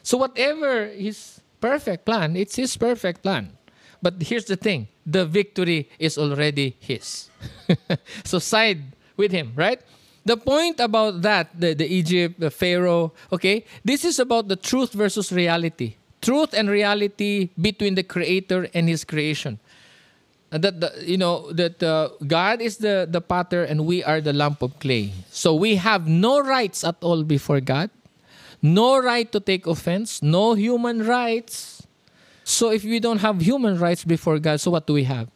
[0.03, 3.57] So, whatever His perfect plan, it's His perfect plan.
[4.01, 7.29] But here's the thing the victory is already His.
[8.23, 9.81] so, side with Him, right?
[10.27, 14.91] The point about that, the, the Egypt, the Pharaoh, okay, this is about the truth
[14.91, 15.95] versus reality.
[16.21, 19.59] Truth and reality between the Creator and His creation.
[20.51, 24.21] And that the, you know that uh, God is the the potter and we are
[24.21, 25.11] the lump of clay.
[25.29, 27.91] So we have no rights at all before God,
[28.61, 31.83] no right to take offense, no human rights.
[32.47, 35.27] So if we don't have human rights before God, so what do we have?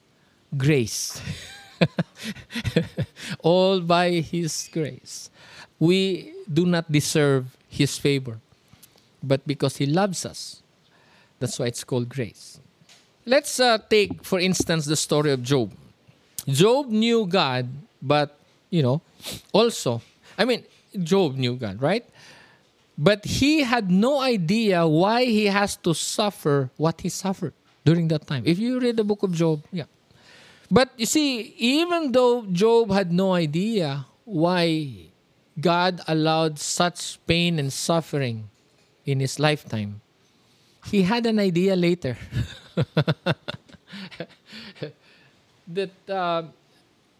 [0.56, 1.20] Grace.
[3.44, 5.30] all by His grace.
[5.80, 8.40] We do not deserve His favor,
[9.24, 10.62] but because He loves us,
[11.40, 12.60] that's why it's called grace.
[13.26, 15.72] Let's uh, take, for instance, the story of Job.
[16.48, 17.70] Job knew God,
[18.02, 18.38] but,
[18.70, 19.02] you know,
[19.54, 20.02] also,
[20.38, 20.64] I mean,
[21.04, 22.06] Job knew God, right?
[22.98, 27.54] But he had no idea why he has to suffer what he suffered.
[27.84, 28.44] during that time.
[28.46, 29.86] If you read the book of Job, yeah.
[30.72, 35.11] But you see, even though Job had no idea why
[35.59, 38.47] God allowed such pain and suffering
[39.05, 39.99] in his lifetime,
[40.88, 42.17] he had an idea later
[45.67, 46.43] that uh,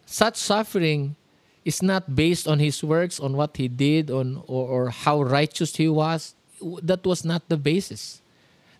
[0.05, 1.17] such suffering
[1.65, 5.75] is not based on his works, on what he did, on or, or how righteous
[5.75, 6.35] he was.
[6.81, 8.21] That was not the basis.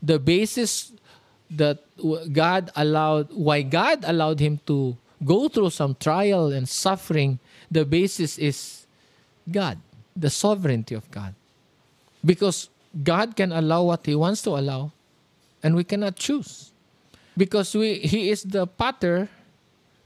[0.02, 0.94] The basis
[1.56, 1.80] that
[2.32, 7.40] God allowed, why God allowed him to go through some trial and suffering,
[7.70, 8.86] the basis is
[9.50, 9.78] God,
[10.16, 11.36] the sovereignty of God.
[12.24, 12.70] Because
[13.04, 14.92] God can allow what He wants to allow,
[15.64, 16.72] and we cannot choose.
[17.38, 19.30] Because we, He is the potter,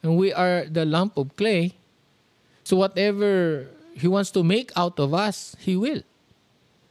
[0.04, 1.74] and we are the lump of clay.
[2.64, 6.02] So whatever He wants to make out of us, He will.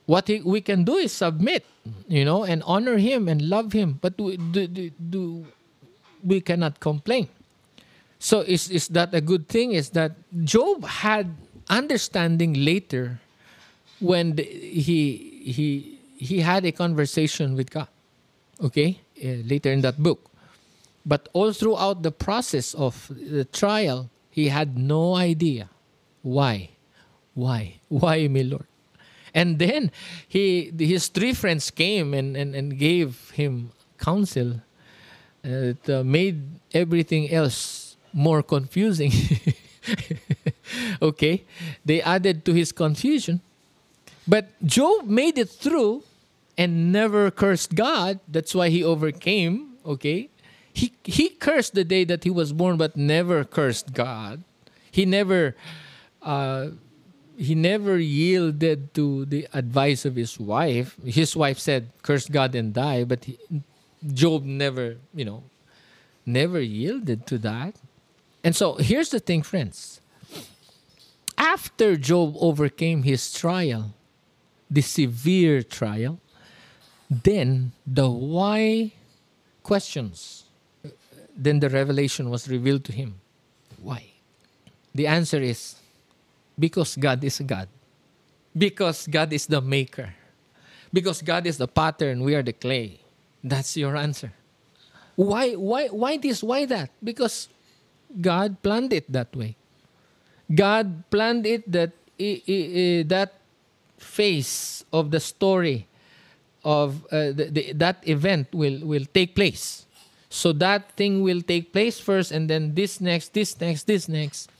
[0.06, 1.64] What he, we can do is submit,
[2.08, 3.98] you know, and honor Him and love Him.
[4.00, 5.46] But we, do, do, do,
[6.22, 7.28] we cannot complain.
[8.18, 9.72] So is, is that a good thing?
[9.72, 10.12] Is that
[10.44, 11.34] Job had
[11.68, 13.20] understanding later
[14.00, 17.88] when the, he he he had a conversation with God.
[18.62, 20.30] Okay, uh, later in that book,
[21.04, 25.68] but all throughout the process of the trial, he had no idea
[26.22, 26.70] why,
[27.34, 28.66] why, why, my Lord.
[29.34, 29.90] And then
[30.28, 34.60] he his three friends came and, and, and gave him counsel.
[35.42, 36.40] that uh, made
[36.72, 39.12] everything else more confusing.
[41.02, 41.44] okay,
[41.84, 43.40] they added to his confusion
[44.26, 46.02] but Job made it through
[46.56, 48.20] and never cursed God.
[48.28, 50.30] That's why he overcame, okay?
[50.72, 54.42] He he cursed the day that he was born but never cursed God.
[54.90, 55.54] He never
[56.22, 56.70] uh,
[57.36, 60.96] he never yielded to the advice of his wife.
[61.04, 63.38] His wife said, "Curse God and die," but he,
[64.12, 65.42] Job never, you know,
[66.26, 67.76] never yielded to that.
[68.42, 70.00] And so here's the thing, friends.
[71.36, 73.94] After Job overcame his trial,
[74.70, 76.20] the severe trial,
[77.08, 78.92] then the why
[79.62, 80.44] questions,
[81.36, 83.20] then the revelation was revealed to him.
[83.82, 84.12] Why?
[84.94, 85.76] The answer is
[86.58, 87.68] because God is God.
[88.56, 90.14] Because God is the maker.
[90.92, 93.00] Because God is the pattern, we are the clay.
[93.42, 94.32] That's your answer.
[95.16, 96.42] Why why why this?
[96.42, 96.90] Why that?
[97.02, 97.48] Because
[98.20, 99.56] God planned it that way.
[100.52, 103.32] God planned it that that
[103.98, 105.86] phase of the story
[106.64, 109.86] of uh, the, the, that event will, will take place.
[110.30, 114.50] So that thing will take place first, and then this next, this next, this next.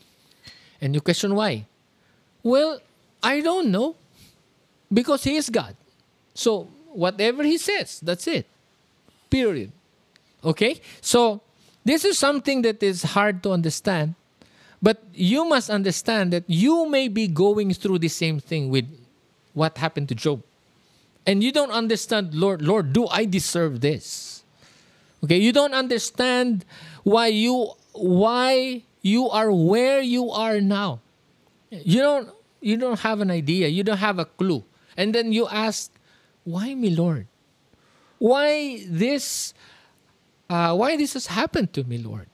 [0.81, 1.67] And you question why?
[2.45, 2.79] Well,
[3.23, 3.97] I don't know.
[4.93, 5.75] Because He is God.
[6.35, 8.47] So whatever He says, that's it.
[9.29, 9.73] Period.
[10.45, 10.81] Okay?
[11.01, 11.41] So
[11.85, 14.15] this is something that is hard to understand.
[14.81, 18.85] But you must understand that you may be going through the same thing with
[19.55, 20.43] what happened to Job.
[21.27, 24.45] And you don't understand, Lord, Lord, do I deserve this?
[25.25, 26.67] Okay, you don't understand
[27.03, 31.01] why you why you are where you are now.
[31.83, 32.29] You don't
[32.61, 34.65] you don't have an idea, you don't have a clue.
[34.97, 35.91] And then you ask,
[36.45, 37.27] why me, Lord?
[38.19, 39.53] Why this
[40.49, 42.29] uh, why this has happened to me, Lord?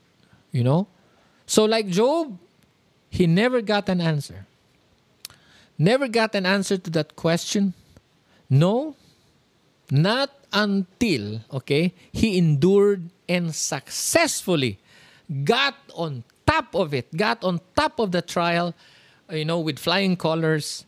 [0.51, 0.87] You know?
[1.45, 2.37] So like Job,
[3.09, 4.45] he never got an answer.
[5.77, 7.73] Never got an answer to that question?
[8.49, 8.95] No,
[9.89, 14.79] not until, okay, he endured and successfully
[15.43, 18.75] got on top of it, got on top of the trial,
[19.31, 20.85] you know, with flying colors.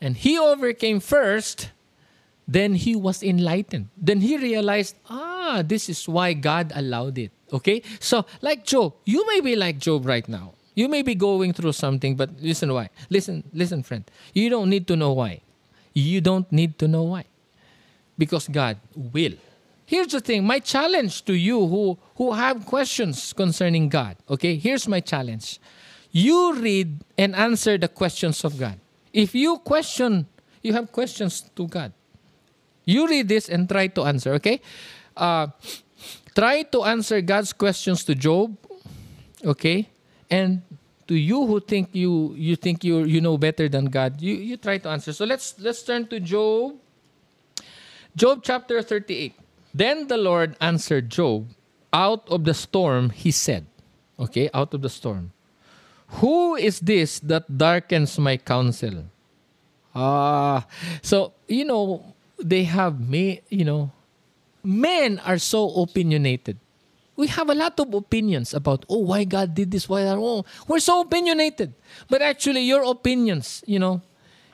[0.00, 1.70] And he overcame first,
[2.48, 3.88] then he was enlightened.
[3.96, 7.32] Then he realized, ah, this is why God allowed it.
[7.52, 7.82] Okay?
[7.98, 10.54] So, like Job, you may be like Job right now.
[10.74, 12.90] You may be going through something, but listen why.
[13.10, 14.04] Listen, listen, friend.
[14.32, 15.42] You don't need to know why.
[15.92, 17.24] You don't need to know why.
[18.16, 19.34] Because God will.
[19.84, 24.16] Here's the thing, my challenge to you who, who have questions concerning God.
[24.28, 25.58] Okay, here's my challenge.
[26.12, 28.78] You read and answer the questions of God.
[29.12, 30.26] If you question,
[30.62, 31.92] you have questions to God.
[32.84, 34.60] You read this and try to answer, okay?
[35.16, 35.48] Uh,
[36.34, 38.56] try to answer God's questions to Job,
[39.44, 39.88] okay?
[40.30, 40.62] And
[41.06, 44.56] to you who think you you think you you know better than God, you you
[44.56, 45.12] try to answer.
[45.12, 46.78] So let's let's turn to Job.
[48.14, 49.34] Job chapter 38.
[49.74, 51.50] Then the Lord answered Job,
[51.92, 53.66] out of the storm he said,
[54.18, 55.30] okay, out of the storm.
[56.18, 59.04] Who is this that darkens my counsel?
[59.94, 60.66] Ah,
[61.02, 63.90] so you know they have me, you know,
[64.62, 66.58] men are so opinionated.
[67.16, 70.16] We have a lot of opinions about, oh, why God did this, why that.
[70.16, 71.74] Oh, we're so opinionated.
[72.08, 74.00] But actually, your opinions, you know,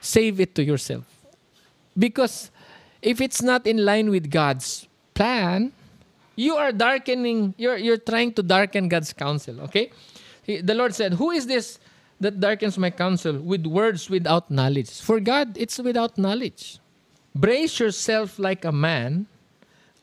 [0.00, 1.04] save it to yourself.
[1.96, 2.50] Because
[3.00, 5.72] if it's not in line with God's plan,
[6.34, 9.92] you are darkening, you're, you're trying to darken God's counsel, okay?
[10.46, 11.80] He, the Lord said, Who is this
[12.20, 15.00] that darkens my counsel with words without knowledge?
[15.00, 16.78] For God, it's without knowledge.
[17.34, 19.26] Brace yourself like a man.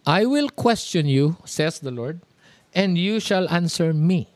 [0.05, 2.19] I will question you, says the Lord,
[2.75, 4.27] and you shall answer me.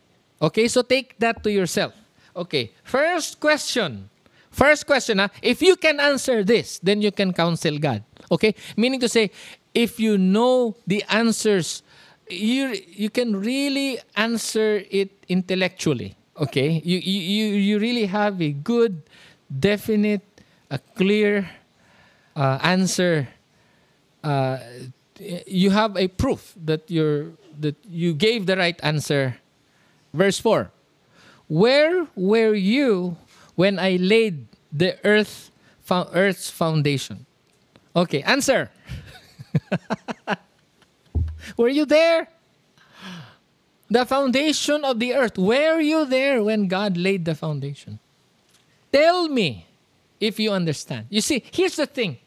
[0.41, 1.93] Okay, so take that to yourself.
[2.36, 4.10] Okay, first question.
[4.49, 5.28] First question, huh?
[5.41, 8.01] if you can answer this, then you can counsel God.
[8.32, 9.30] Okay, meaning to say,
[9.74, 11.84] if you know the answers,
[12.30, 16.15] you you can really answer it intellectually.
[16.38, 19.01] Okay, you you you really have a good,
[19.49, 20.21] definite,
[20.69, 21.49] a clear
[22.36, 23.28] uh, answer.
[24.23, 24.57] Uh,
[25.45, 29.38] you have a proof that you're that you gave the right answer.
[30.13, 30.71] Verse 4
[31.47, 33.17] Where were you
[33.55, 35.51] when I laid the earth,
[35.82, 37.25] fo- earth's foundation?
[37.95, 38.71] Okay, answer.
[41.58, 42.28] were you there?
[43.89, 45.38] The foundation of the earth.
[45.38, 47.99] Were you there when God laid the foundation?
[48.91, 49.66] Tell me
[50.20, 51.08] if you understand.
[51.10, 52.18] You see, here's the thing.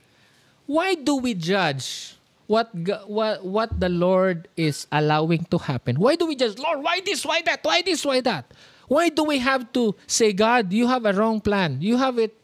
[0.66, 2.16] Why do we judge
[2.47, 2.70] what,
[3.07, 5.97] what, what the Lord is allowing to happen?
[5.97, 8.51] Why do we judge, Lord, why this, why that, why this, why that?
[8.89, 11.78] Why do we have to say, God, you have a wrong plan?
[11.81, 12.35] You have it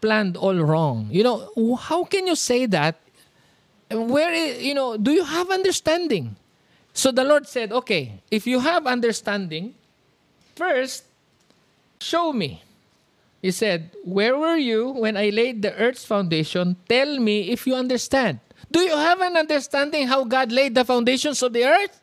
[0.00, 1.08] planned all wrong.
[1.10, 2.98] You know, how can you say that?
[3.90, 6.36] Where, you know, do you have understanding?
[6.92, 9.74] So the Lord said, okay, if you have understanding,
[10.54, 11.04] first,
[12.00, 12.62] show me.
[13.42, 16.76] He said, Where were you when I laid the earth's foundation?
[16.88, 18.40] Tell me if you understand.
[18.70, 22.00] Do you have an understanding how God laid the foundations of the earth?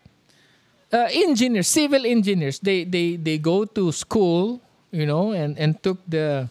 [0.91, 5.99] Uh, engineers, civil engineers, they, they, they go to school, you know, and, and took
[6.07, 6.49] the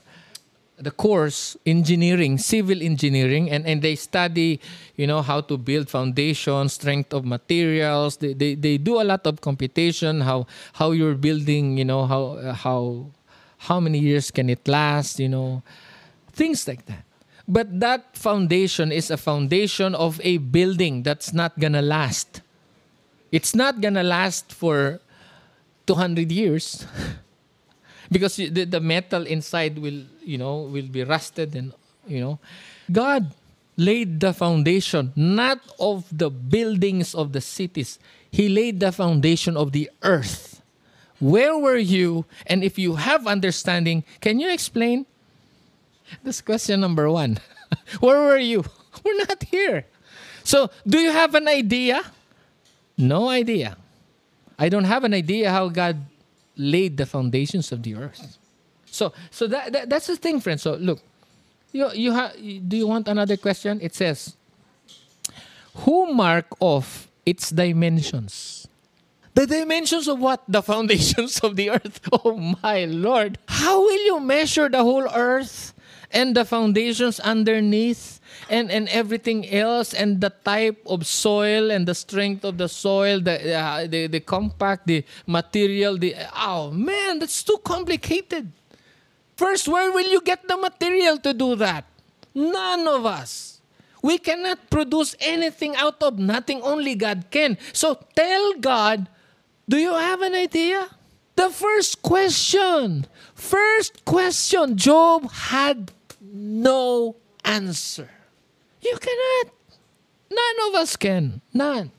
[0.79, 4.61] the course engineering civil engineering and, and they study
[4.97, 8.18] you know how to build foundation strength of materials.
[8.18, 12.53] They, they, they do a lot of computation how how you're building you know how
[12.53, 13.07] how
[13.59, 15.62] how many years can it last you know
[16.33, 17.05] things like that.
[17.49, 22.43] But that foundation is a foundation of a building that's not gonna last.
[23.33, 25.01] It's not gonna last for
[25.87, 26.85] 200 years
[28.11, 31.73] because the, the metal inside will you know will be rusted and
[32.07, 32.39] you know.
[32.91, 33.35] God
[33.77, 37.99] laid the foundation not of the buildings of the cities.
[38.31, 40.63] He laid the foundation of the earth.
[41.19, 42.25] Where were you?
[42.47, 45.07] And if you have understanding can you explain?
[46.23, 47.39] This question number one.
[48.01, 48.65] Where were you?
[49.05, 49.87] We're not here.
[50.45, 52.03] So do you have an idea?
[52.97, 53.77] No idea.
[54.59, 56.01] I don't have an idea how god
[56.57, 58.39] laid the foundations of the earth.
[58.87, 60.63] So, so that, that that's the thing, friends.
[60.63, 61.01] So look,
[61.73, 62.35] you you have.
[62.37, 63.79] Do you want another question?
[63.83, 64.37] It says,
[65.85, 68.67] "Who mark off its dimensions?"
[69.35, 70.43] The dimensions of what?
[70.49, 72.01] The foundations of the earth.
[72.13, 73.39] Oh my Lord!
[73.49, 75.75] How will you measure the whole earth
[76.11, 78.16] and the foundations underneath?
[78.49, 83.20] And and everything else and the type of soil and the strength of the soil
[83.20, 88.51] the uh, the, the compact the material the oh man that's too complicated.
[89.36, 91.84] First where will you get the material to do that?
[92.34, 93.61] None of us.
[94.03, 97.59] We cannot produce anything out of nothing only god can.
[97.72, 99.09] So tell god
[99.68, 100.86] do you have an idea?
[101.34, 105.92] The first question first question job had
[106.22, 108.16] no answer
[108.87, 109.53] you cannot.
[110.30, 111.41] None of us can.
[111.53, 111.91] None.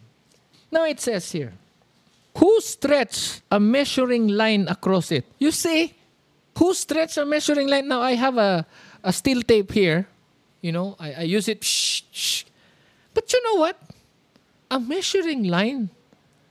[0.71, 1.53] Now it says here,
[2.38, 5.25] who stretched a measuring line across it?
[5.39, 5.95] You see,
[6.57, 7.88] who stretched a measuring line?
[7.88, 8.65] Now I have a,
[9.03, 10.07] a steel tape here.
[10.61, 11.63] You know, I, I use it.
[11.63, 12.43] Shh.
[13.13, 13.79] But you know what?
[14.69, 15.89] A measuring line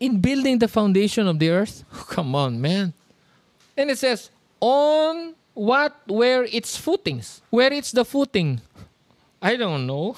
[0.01, 1.85] in building the foundation of the earth?
[1.93, 2.93] Oh, come on, man.
[3.77, 4.31] And it says,
[4.61, 7.43] on what were its footings?
[7.51, 8.61] Where it's the footing?
[9.41, 10.17] I don't know.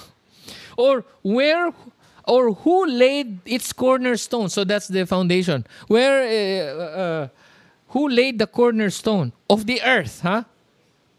[0.76, 1.72] Or where
[2.24, 4.48] or who laid its cornerstone?
[4.48, 5.66] So that's the foundation.
[5.88, 7.28] Where uh, uh,
[7.88, 10.44] who laid the cornerstone of the earth, huh?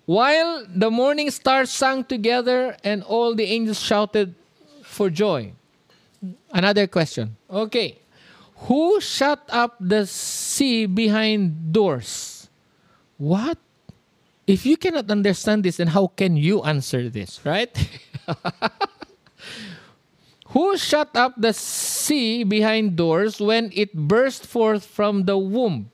[0.06, 4.34] While the morning stars sang together and all the angels shouted
[4.84, 5.54] for joy.
[6.52, 7.38] Another question.
[7.50, 8.00] Okay.
[8.68, 12.50] Who shut up the sea behind doors?
[13.18, 13.58] What?
[14.50, 17.70] If you cannot understand this, then how can you answer this, right?
[20.58, 25.93] Who shut up the sea behind doors when it burst forth from the womb?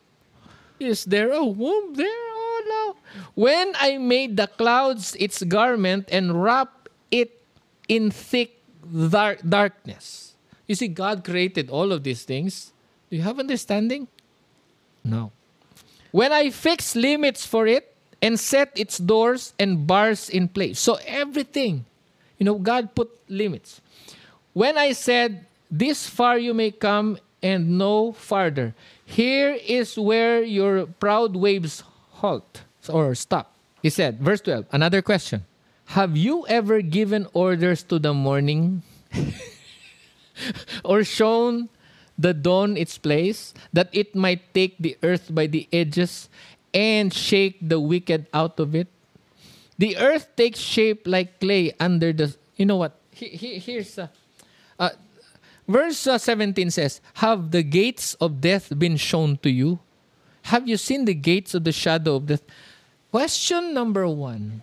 [0.79, 2.07] Is there a womb there?
[2.07, 2.95] Oh no.
[3.35, 7.43] When I made the clouds its garment and wrapped it
[7.89, 10.39] in thick dark darkness.
[10.65, 12.71] You see, God created all of these things.
[13.09, 14.07] Do you have understanding?
[15.03, 15.33] No.
[16.11, 20.79] When I fixed limits for it and set its doors and bars in place.
[20.79, 21.85] So everything,
[22.37, 23.81] you know, God put limits.
[24.53, 28.73] When I said, This far you may come and no farther,
[29.05, 31.83] here is where your proud waves
[32.21, 33.53] halt or stop.
[33.81, 35.45] He said, verse 12, another question.
[35.93, 38.81] Have you ever given orders to the morning
[40.83, 41.69] or shown
[42.17, 46.29] the dawn its place, that it might take the earth by the edges
[46.75, 48.91] and shake the wicked out of it?
[49.79, 52.35] The earth takes shape like clay under the.
[52.57, 52.99] You know what?
[53.11, 53.97] He, he, here's.
[53.97, 54.07] Uh,
[54.77, 54.89] uh,
[55.67, 59.79] verse uh, 17 says, Have the gates of death been shown to you?
[60.43, 62.43] Have you seen the gates of the shadow of death?
[63.11, 64.61] Question number one,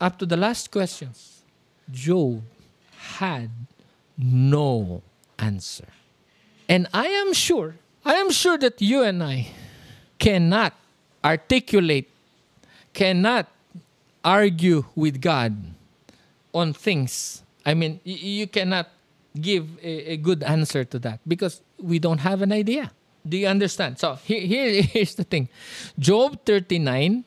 [0.00, 1.42] up to the last questions,
[1.90, 2.42] Job
[3.18, 3.50] had
[4.16, 5.02] no
[5.38, 5.88] answer.
[6.68, 9.48] And I am sure, I am sure that you and I
[10.18, 10.74] cannot
[11.26, 12.08] articulate,
[12.94, 13.50] cannot
[14.22, 15.58] argue with God
[16.54, 17.42] on things.
[17.66, 18.88] I mean, you cannot
[19.34, 22.92] give a, a good answer to that because we don't have an idea.
[23.26, 23.98] Do you understand?
[23.98, 25.48] So here, here here's the thing
[25.98, 27.24] Job 39,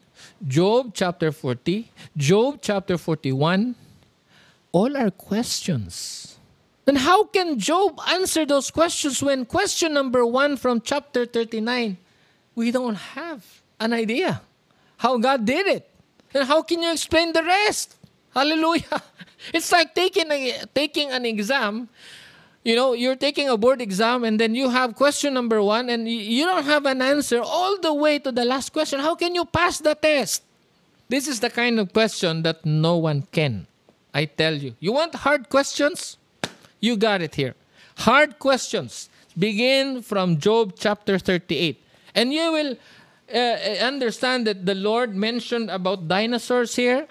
[0.48, 3.76] Job chapter 40, Job chapter 41,
[4.72, 6.38] all are questions.
[6.86, 11.98] Then how can Job answer those questions when question number one from chapter 39,
[12.56, 14.42] we don't have an idea
[15.00, 15.90] how God did it?
[16.34, 17.96] And how can you explain the rest?
[18.36, 19.02] Hallelujah.
[19.54, 21.88] It's like taking a, taking an exam.
[22.66, 26.10] You know, you're taking a board exam and then you have question number one and
[26.12, 29.00] you, you don't have an answer all the way to the last question.
[29.00, 30.44] How can you pass the test?
[31.08, 33.66] This is the kind of question that no one can.
[34.14, 34.76] I tell you.
[34.82, 36.18] You want hard questions?
[36.82, 37.56] You got it here.
[38.00, 41.82] Hard questions begin from Job chapter 38.
[42.14, 42.76] And you will
[43.34, 47.08] uh, understand that the Lord mentioned about dinosaurs here.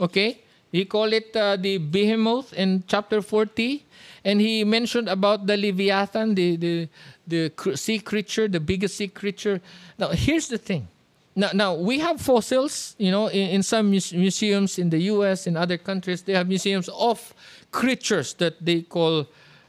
[0.00, 0.42] Okay?
[0.70, 3.84] He called it uh, the behemoth in chapter 40.
[4.24, 6.88] And he mentioned about the Leviathan, the, the,
[7.26, 9.60] the sea creature, the biggest sea creature.
[9.98, 10.88] Now, here's the thing.
[11.34, 15.46] Now, now we have fossils, you know, in, in some muse- museums in the US,
[15.46, 17.34] in other countries, they have museums of
[17.70, 19.26] creatures that they call,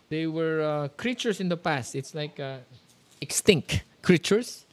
[0.09, 1.95] they were uh, creatures in the past.
[1.95, 2.57] It's like uh,
[3.21, 4.65] extinct creatures.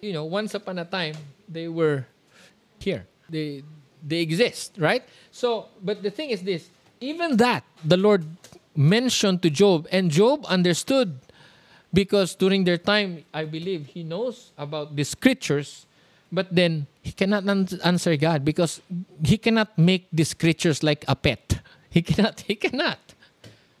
[0.00, 1.14] You know, once upon a time,
[1.48, 2.06] they were
[2.78, 3.06] here.
[3.28, 3.62] They,
[4.02, 5.02] they exist, right?
[5.30, 6.70] So, but the thing is this
[7.00, 8.24] even that the Lord
[8.76, 11.18] mentioned to Job, and Job understood
[11.92, 15.86] because during their time, I believe he knows about these creatures,
[16.30, 18.80] but then he cannot an- answer God because
[19.24, 21.60] he cannot make these creatures like a pet.
[21.90, 23.00] He cannot, he cannot.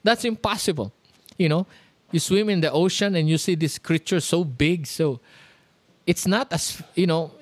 [0.02, 0.92] That's impossible.
[1.38, 1.66] You know,
[2.10, 5.20] you swim in the ocean and you see this creature so big, so
[6.06, 7.32] it's not as you know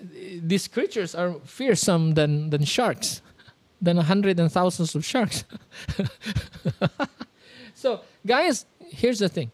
[0.43, 3.23] these creatures are fearsome than than sharks
[3.81, 5.45] than a hundred and thousands of sharks.
[7.79, 9.53] So guys here's the thing.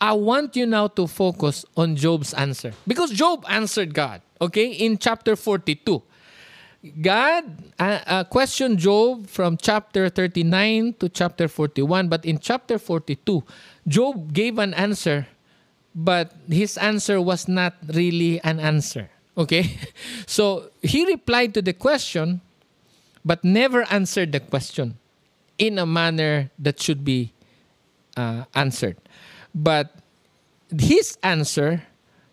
[0.00, 2.72] I want you now to focus on job's answer.
[2.86, 6.02] Because job answered god okay in chapter 42
[7.00, 7.44] God
[7.78, 13.44] uh, uh, questioned Job from chapter 39 to chapter 41, but in chapter 42,
[13.86, 15.28] Job gave an answer
[15.94, 19.10] but his answer was not really an answer.
[19.36, 19.78] Okay?
[20.26, 22.40] So he replied to the question,
[23.24, 24.96] but never answered the question
[25.58, 27.32] in a manner that should be
[28.16, 28.96] uh, answered.
[29.54, 29.94] But
[30.72, 31.82] his answer,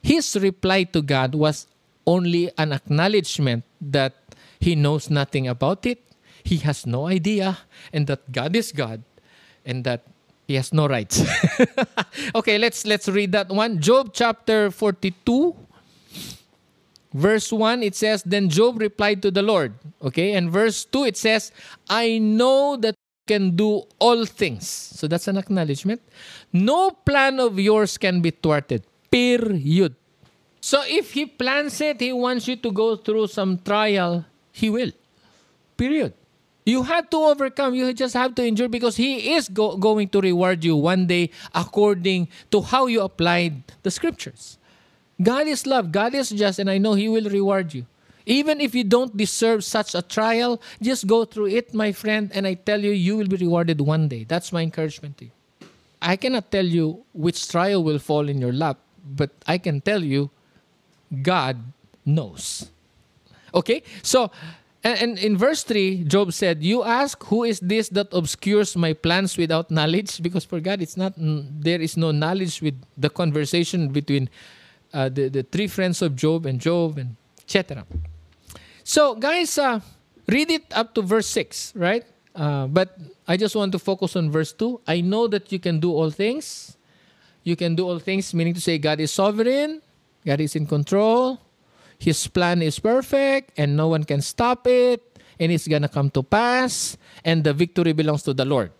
[0.02, 1.68] his reply to God was
[2.08, 4.16] only an acknowledgement that
[4.60, 6.02] he knows nothing about it,
[6.44, 7.60] he has no idea,
[7.94, 9.04] and that God is God,
[9.66, 10.04] and that
[10.50, 11.22] he has no rights.
[12.36, 13.78] okay, let's let's read that one.
[13.78, 15.54] Job chapter 42
[17.14, 19.78] verse 1 it says then Job replied to the Lord.
[20.02, 20.34] Okay?
[20.34, 21.54] And verse 2 it says
[21.88, 24.66] I know that you can do all things.
[24.66, 26.02] So that's an acknowledgement.
[26.52, 28.82] No plan of yours can be thwarted.
[29.14, 29.94] Period.
[30.62, 34.92] So if he plans it, he wants you to go through some trial, he will.
[35.78, 36.18] Period.
[36.70, 37.74] You have to overcome.
[37.74, 41.32] You just have to endure because He is go- going to reward you one day
[41.54, 44.58] according to how you applied the scriptures.
[45.22, 45.92] God is love.
[45.92, 47.86] God is just, and I know He will reward you.
[48.26, 52.46] Even if you don't deserve such a trial, just go through it, my friend, and
[52.46, 54.24] I tell you, you will be rewarded one day.
[54.24, 55.32] That's my encouragement to you.
[56.00, 60.04] I cannot tell you which trial will fall in your lap, but I can tell
[60.04, 60.30] you,
[61.24, 61.58] God
[62.06, 62.70] knows.
[63.54, 63.82] Okay?
[64.04, 64.30] So,
[64.84, 69.38] and, in verse 3, Job said, You ask, who is this that obscures my plans
[69.38, 70.22] without knowledge?
[70.24, 74.30] Because for God, it's not, there is no knowledge with the conversation between
[74.94, 77.86] uh, the, the three friends of Job and Job and etc.
[78.84, 79.82] So, guys, uh,
[80.28, 82.06] read it up to verse 6, right?
[82.36, 82.98] Uh, but
[83.28, 84.82] I just want to focus on verse 2.
[84.88, 86.78] I know that you can do all things.
[87.44, 89.82] You can do all things, meaning to say God is sovereign,
[90.26, 91.40] God is in control,
[92.00, 96.24] His plan is perfect, and no one can stop it, and it's gonna come to
[96.24, 98.72] pass, and the victory belongs to the Lord.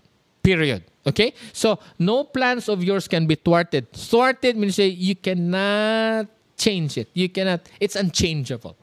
[0.42, 0.84] Period.
[1.06, 1.34] Okay?
[1.52, 3.92] So no plans of yours can be thwarted.
[3.92, 6.28] Thwarted means you cannot
[6.58, 7.10] change it.
[7.14, 8.78] You cannot, it's unchangeable.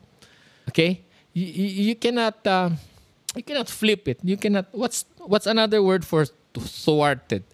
[0.69, 1.03] Okay?
[1.33, 2.71] You, you, cannot uh,
[3.35, 4.19] you cannot flip it.
[4.23, 7.45] You cannot what's what's another word for thwarted?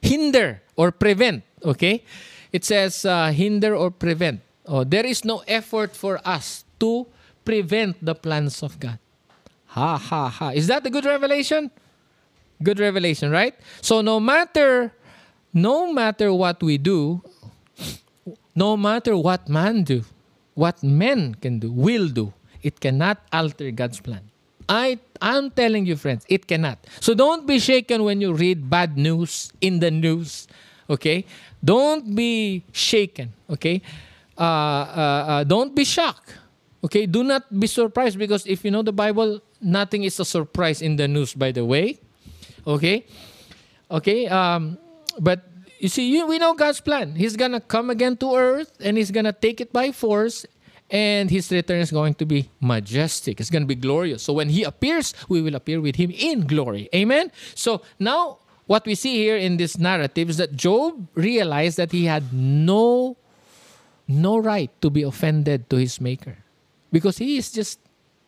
[0.00, 1.42] Hinder or prevent.
[1.64, 2.04] Okay?
[2.52, 4.40] It says uh, hinder or prevent.
[4.66, 7.06] Oh, there is no effort for us to
[7.44, 8.98] prevent the plans of God.
[9.66, 10.50] Ha ha ha.
[10.50, 11.70] Is that a good revelation?
[12.62, 13.54] Good revelation, right?
[13.80, 14.92] So no matter
[15.52, 17.22] no matter what we do,
[18.54, 20.04] no matter what man do,
[20.54, 22.32] what men can do, will do,
[22.62, 24.30] it cannot alter God's plan.
[24.68, 26.78] I I'm telling you friends, it cannot.
[27.00, 30.48] So don't be shaken when you read bad news in the news,
[30.88, 31.24] okay?
[31.64, 33.82] Don't be shaken, okay?
[34.42, 36.34] Uh, uh, uh, don't be shocked.
[36.82, 40.82] Okay, do not be surprised because if you know the Bible, nothing is a surprise
[40.82, 42.00] in the news, by the way.
[42.66, 43.06] Okay?
[43.88, 44.26] Okay?
[44.26, 44.78] Um,
[45.20, 45.46] but
[45.78, 47.14] you see, you, we know God's plan.
[47.14, 50.44] He's to come again to earth and He's to take it by force
[50.90, 53.38] and His return is going to be majestic.
[53.38, 54.24] It's to be glorious.
[54.24, 56.88] So when He appears, we will appear with Him in glory.
[56.92, 57.30] Amen?
[57.54, 62.06] So now, what we see here in this narrative is that Job realized that he
[62.06, 63.16] had no
[64.20, 66.36] no right to be offended to his maker
[66.92, 67.80] because he is just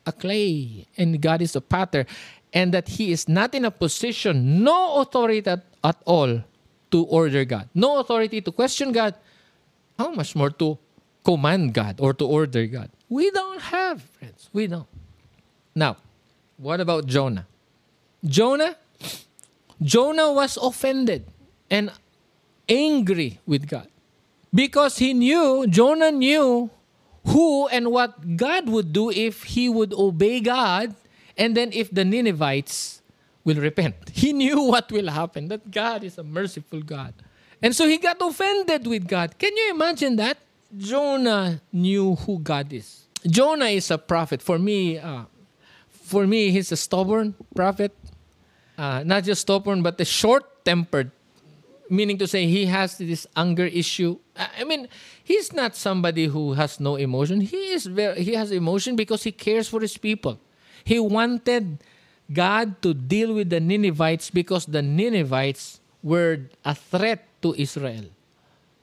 [0.06, 2.06] a clay and God is a potter
[2.52, 6.42] and that he is not in a position, no authority at, at all
[6.90, 9.14] to order God, no authority to question God,
[9.98, 10.78] how much more to
[11.24, 12.90] command God or to order God?
[13.08, 14.48] We don't have, friends.
[14.52, 14.86] We don't.
[15.74, 15.96] Now,
[16.56, 17.46] what about Jonah?
[18.24, 18.76] Jonah,
[19.82, 21.26] Jonah was offended
[21.70, 21.90] and
[22.68, 23.88] angry with God
[24.54, 26.70] because he knew, Jonah knew
[27.26, 30.94] who and what God would do if he would obey God
[31.36, 33.02] and then if the Ninevites
[33.44, 33.94] will repent.
[34.14, 37.14] He knew what will happen, that God is a merciful God.
[37.60, 39.38] And so he got offended with God.
[39.38, 40.38] Can you imagine that?
[40.76, 43.06] Jonah knew who God is.
[43.26, 44.42] Jonah is a prophet.
[44.42, 45.24] For me, uh,
[45.88, 47.96] for me, he's a stubborn prophet.
[48.76, 51.10] Uh, not just stubborn, but a short-tempered
[51.88, 54.18] meaning to say he has this anger issue.
[54.36, 54.88] I mean,
[55.22, 57.40] he's not somebody who has no emotion.
[57.40, 60.40] He is very, he has emotion because he cares for his people.
[60.84, 61.78] He wanted
[62.32, 68.04] God to deal with the Ninevites because the Ninevites were a threat to Israel.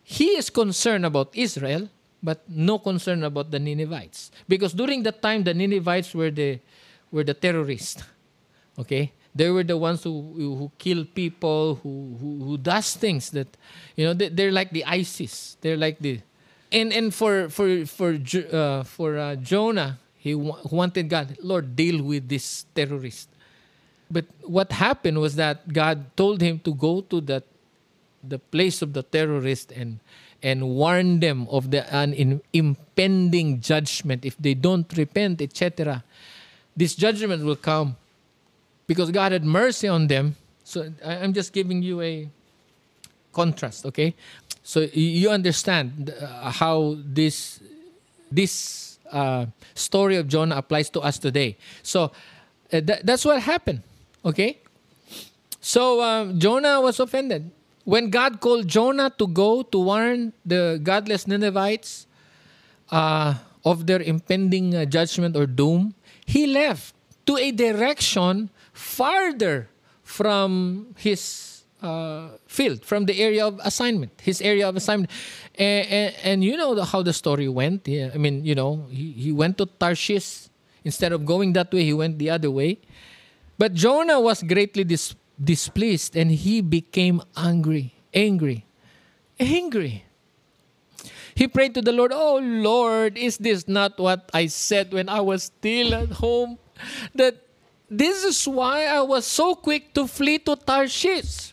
[0.03, 1.89] He is concerned about Israel,
[2.23, 4.31] but no concern about the Ninevites.
[4.47, 6.59] Because during that time, the Ninevites were the,
[7.11, 8.03] were the terrorists.
[8.79, 9.11] Okay?
[9.33, 13.47] They were the ones who, who kill people, who, who, who does things that,
[13.95, 15.57] you know, they, are like the ISIS.
[15.61, 16.19] They're like the,
[16.71, 18.15] and and for for for
[18.51, 23.29] uh, for uh, Jonah, he wa- wanted God, Lord, deal with this terrorist.
[24.09, 27.43] But what happened was that God told him to go to that
[28.23, 29.99] the place of the terrorist and
[30.43, 36.03] and warn them of the an in, impending judgment if they don't repent, etc.
[36.75, 37.95] This judgment will come
[38.91, 40.35] because God had mercy on them.
[40.65, 42.27] So I'm just giving you a
[43.31, 44.13] contrast, okay?
[44.63, 47.63] So you understand uh, how this
[48.27, 49.45] this uh,
[49.75, 51.55] story of Jonah applies to us today.
[51.83, 52.11] So
[52.67, 53.79] uh, th- that's what happened.
[54.25, 54.59] Okay?
[55.61, 57.47] So um, Jonah was offended.
[57.87, 62.07] When God called Jonah to go to warn the godless Ninevites
[62.91, 65.95] uh, of their impending uh, judgment or doom,
[66.25, 66.93] he left
[67.25, 68.51] to a direction
[68.81, 69.69] farther
[70.03, 75.09] from his uh, field, from the area of assignment, his area of assignment.
[75.55, 77.87] And, and, and you know how the story went.
[77.87, 80.49] Yeah, I mean, you know, he, he went to Tarshish.
[80.83, 82.79] Instead of going that way, he went the other way.
[83.57, 87.93] But Jonah was greatly dis- displeased and he became angry.
[88.11, 88.65] Angry.
[89.39, 90.05] Angry.
[91.35, 95.21] He prayed to the Lord, Oh Lord, is this not what I said when I
[95.21, 96.57] was still at home?
[97.13, 97.45] That
[97.91, 101.51] this is why I was so quick to flee to Tarshish.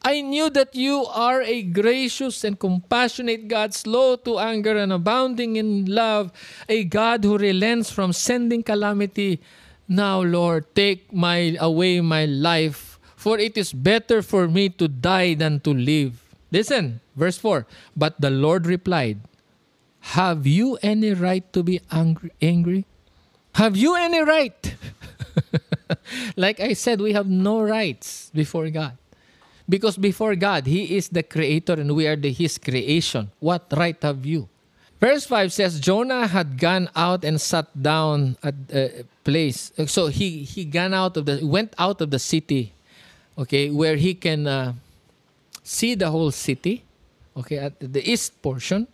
[0.00, 5.56] I knew that you are a gracious and compassionate God, slow to anger and abounding
[5.56, 6.32] in love,
[6.68, 9.40] a God who relents from sending calamity.
[9.86, 15.34] Now, Lord, take my away my life, for it is better for me to die
[15.34, 16.18] than to live.
[16.50, 17.66] Listen, verse 4.
[17.94, 19.20] But the Lord replied,
[20.16, 22.32] Have you any right to be angry?
[22.40, 22.86] angry?
[23.54, 24.74] Have you any right?
[26.36, 28.96] like I said, we have no rights before God.
[29.68, 33.30] Because before God, He is the creator and we are the His creation.
[33.38, 34.48] What right have you?
[35.02, 39.72] Verse 5 says Jonah had gone out and sat down at a place.
[39.86, 42.72] So he he gone out of the went out of the city,
[43.36, 44.74] okay, where he can uh,
[45.64, 46.84] see the whole city,
[47.36, 48.86] okay, at the east portion.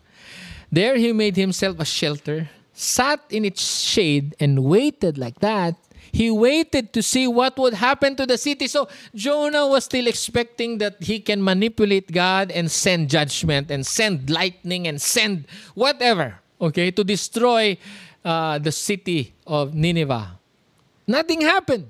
[0.73, 5.77] There he made himself a shelter, sat in its shade and waited like that
[6.19, 8.67] he waited to see what would happen to the city.
[8.67, 14.29] So Jonah was still expecting that he can manipulate God and send judgment and send
[14.29, 15.47] lightning and send
[15.79, 17.79] whatever, okay, to destroy
[18.25, 20.35] uh, the city of Nineveh.
[21.07, 21.87] Nothing happened.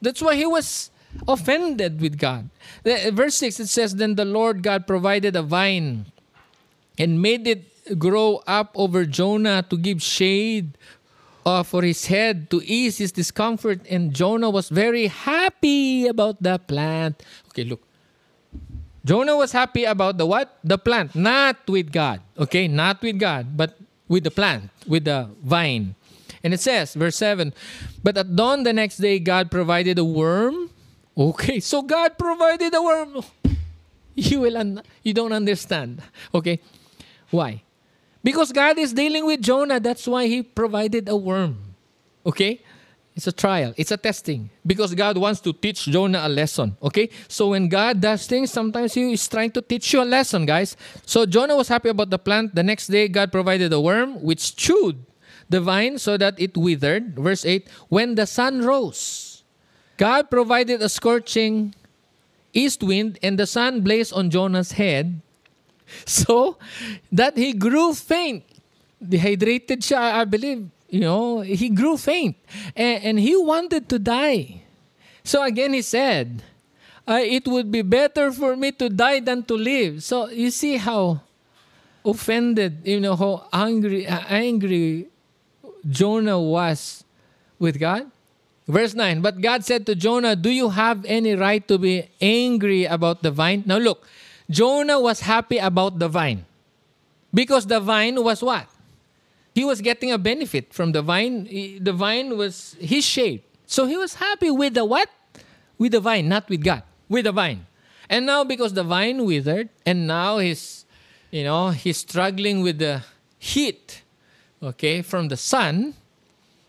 [0.00, 0.90] That's why he was
[1.28, 2.48] offended with God.
[2.82, 6.06] Verse 6 it says, Then the Lord God provided a vine
[6.96, 10.78] and made it grow up over Jonah to give shade
[11.46, 13.80] uh, for his head to ease his discomfort.
[13.88, 17.22] And Jonah was very happy about the plant.
[17.54, 17.86] Okay, look.
[19.06, 20.58] Jonah was happy about the what?
[20.64, 22.20] The plant, not with God.
[22.36, 23.78] Okay, not with God, but
[24.08, 25.94] with the plant, with the vine.
[26.42, 27.54] And it says, verse 7,
[28.02, 30.70] but at dawn the next day, God provided a worm.
[31.16, 33.22] Okay, so God provided a worm.
[34.18, 36.00] You will un- you don't understand.
[36.32, 36.58] Okay,
[37.28, 37.65] why?
[38.26, 39.78] Because God is dealing with Jonah.
[39.78, 41.62] That's why he provided a worm.
[42.26, 42.60] Okay?
[43.14, 44.50] It's a trial, it's a testing.
[44.66, 46.76] Because God wants to teach Jonah a lesson.
[46.82, 47.08] Okay?
[47.28, 50.76] So when God does things, sometimes He is trying to teach you a lesson, guys.
[51.06, 52.52] So Jonah was happy about the plant.
[52.52, 54.98] The next day, God provided a worm which chewed
[55.48, 57.14] the vine so that it withered.
[57.14, 59.44] Verse 8 When the sun rose,
[59.98, 61.76] God provided a scorching
[62.52, 65.22] east wind, and the sun blazed on Jonah's head
[66.04, 66.56] so
[67.12, 68.44] that he grew faint.
[69.00, 70.68] Dehydrated siya, I believe.
[70.88, 72.36] You know, he grew faint.
[72.74, 74.62] And, and he wanted to die.
[75.24, 76.42] So again, he said,
[77.06, 80.02] uh, It would be better for me to die than to live.
[80.02, 81.20] So you see how
[82.04, 85.08] offended, you know, how angry, angry
[85.88, 87.04] Jonah was
[87.58, 88.10] with God.
[88.68, 92.84] Verse 9, but God said to Jonah, Do you have any right to be angry
[92.84, 93.62] about the vine?
[93.64, 94.06] Now look,
[94.48, 96.44] Jonah was happy about the vine.
[97.34, 98.66] Because the vine was what?
[99.54, 101.44] He was getting a benefit from the vine.
[101.80, 103.42] The vine was his shade.
[103.66, 105.08] So he was happy with the what?
[105.78, 106.82] With the vine, not with God.
[107.08, 107.66] With the vine.
[108.08, 110.84] And now because the vine withered, and now he's,
[111.30, 113.02] you know, he's struggling with the
[113.38, 114.02] heat,
[114.62, 115.94] okay, from the sun.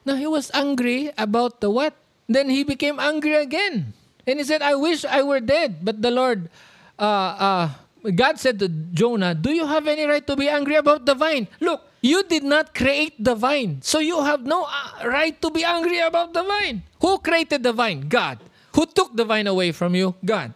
[0.04, 1.94] Now he was angry about the what?
[2.28, 3.94] Then he became angry again.
[4.26, 5.86] And he said, I wish I were dead.
[5.86, 6.50] But the Lord
[7.00, 7.70] uh, uh,
[8.16, 11.48] God said to Jonah, Do you have any right to be angry about the vine?
[11.60, 15.64] Look, you did not create the vine, so you have no uh, right to be
[15.64, 16.84] angry about the vine.
[17.02, 18.08] Who created the vine?
[18.08, 18.40] God.
[18.76, 20.16] Who took the vine away from you?
[20.24, 20.54] God.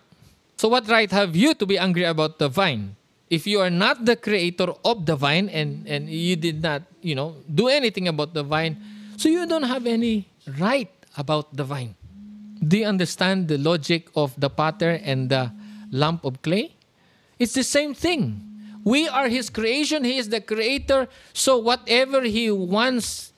[0.58, 2.96] So, what right have you to be angry about the vine?
[3.30, 7.16] If you are not the creator of the vine and, and you did not, you
[7.16, 8.78] know, do anything about the vine,
[9.18, 10.28] so you don't have any
[10.60, 11.96] right about the vine.
[12.62, 15.52] Do you understand the logic of the potter and the
[15.92, 16.76] lump of clay?
[17.38, 18.42] It's the same thing.
[18.84, 20.04] We are His creation.
[20.04, 21.08] He is the creator.
[21.34, 23.34] So whatever He wants,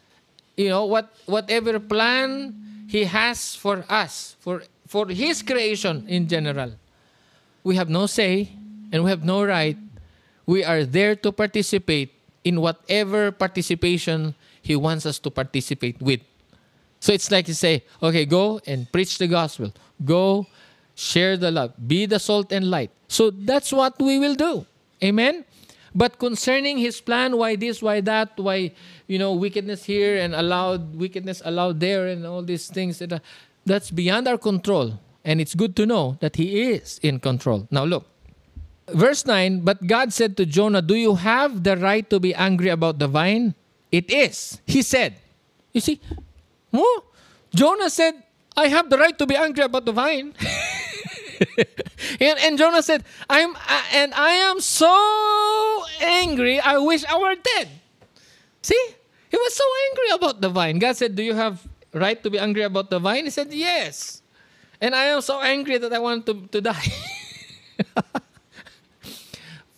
[0.55, 2.55] you know, what whatever plan
[2.87, 6.73] He has for us, for for His creation in general,
[7.63, 8.49] we have no say
[8.91, 9.77] and we have no right.
[10.45, 12.13] We are there to participate
[12.43, 16.21] in whatever participation He wants us to participate with.
[16.99, 19.73] So it's like you say, okay, go and preach the gospel.
[20.05, 20.47] Go
[20.95, 22.91] share the love, be the salt and light.
[23.07, 24.65] So that's what we will do.
[25.03, 25.45] Amen.
[25.95, 28.71] But concerning his plan, why this, why that, why
[29.07, 33.21] you know wickedness here and allowed wickedness allowed there and all these things that
[33.65, 34.99] that's beyond our control.
[35.23, 37.67] And it's good to know that he is in control.
[37.69, 38.07] Now look.
[38.89, 42.67] Verse 9, but God said to Jonah, Do you have the right to be angry
[42.67, 43.55] about the vine?
[43.93, 44.59] It is.
[44.67, 45.15] He said.
[45.71, 46.01] You see?
[47.55, 48.21] Jonah said,
[48.57, 50.33] I have the right to be angry about the vine.
[52.19, 53.55] and, and Jonah said, I'm
[53.93, 57.69] and I am so angry, I wish I were dead.
[58.61, 58.95] See?
[59.29, 60.77] He was so angry about the vine.
[60.79, 63.25] God said, Do you have right to be angry about the vine?
[63.25, 64.21] He said, Yes.
[64.79, 66.93] And I am so angry that I want to, to die.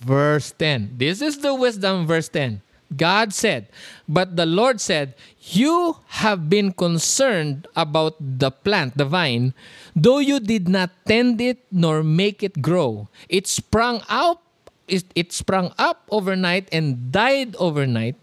[0.05, 0.97] verse 10.
[0.97, 2.61] This is the wisdom, verse 10.
[2.95, 3.67] God said,
[4.07, 9.53] But the Lord said, You have been concerned about the plant, the vine,
[9.95, 13.07] though you did not tend it nor make it grow.
[13.29, 14.43] It sprung up,
[14.87, 18.15] it, it sprung up overnight and died overnight.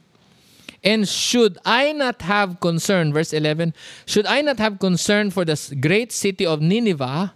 [0.84, 3.72] And should I not have concern, verse 11,
[4.04, 7.34] should I not have concern for the great city of Nineveh,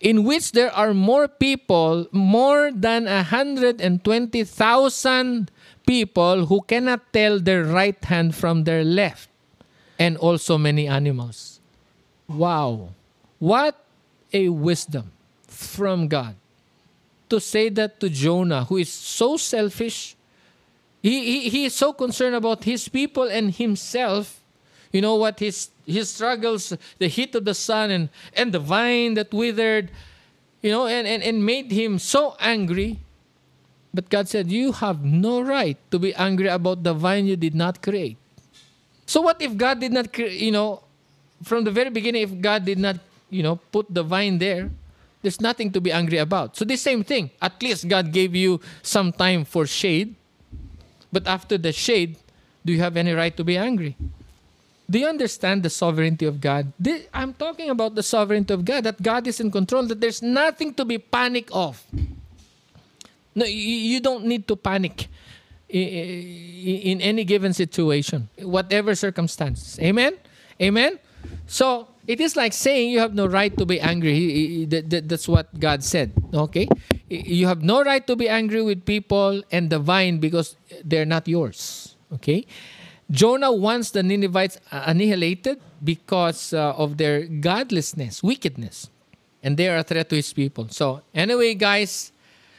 [0.00, 5.50] in which there are more people, more than 120,000
[5.86, 9.28] people who cannot tell their right hand from their left,
[9.98, 11.60] and also many animals.
[12.26, 12.88] Wow.
[13.38, 13.84] What
[14.32, 15.12] a wisdom
[15.46, 16.34] from God
[17.28, 20.16] to say that to Jonah, who is so selfish.
[21.02, 24.40] He, he, he is so concerned about his people and himself.
[24.92, 25.38] You know what?
[25.40, 29.90] His, his struggles, the heat of the sun and, and the vine that withered,
[30.62, 33.00] you know, and, and, and made him so angry
[33.96, 37.54] but God said, You have no right to be angry about the vine you did
[37.54, 38.18] not create.
[39.06, 40.84] So, what if God did not, you know,
[41.42, 43.00] from the very beginning, if God did not,
[43.30, 44.70] you know, put the vine there,
[45.22, 46.56] there's nothing to be angry about.
[46.56, 47.30] So, the same thing.
[47.42, 50.14] At least God gave you some time for shade.
[51.12, 52.16] But after the shade,
[52.64, 53.96] do you have any right to be angry?
[54.88, 56.72] Do you understand the sovereignty of God?
[57.12, 60.74] I'm talking about the sovereignty of God, that God is in control, that there's nothing
[60.74, 61.82] to be panic of.
[63.34, 65.08] No, you don't need to panic
[65.68, 69.78] in any given situation, whatever circumstances.
[69.80, 70.14] Amen?
[70.62, 70.98] Amen?
[71.46, 74.64] So it is like saying you have no right to be angry.
[74.66, 76.12] That's what God said.
[76.32, 76.68] Okay?
[77.08, 81.28] You have no right to be angry with people and the vine because they're not
[81.28, 81.96] yours.
[82.12, 82.46] Okay?
[83.10, 88.90] Jonah wants the Ninevites annihilated because uh, of their godlessness, wickedness.
[89.42, 90.68] And they are a threat to his people.
[90.70, 92.10] So, anyway, guys,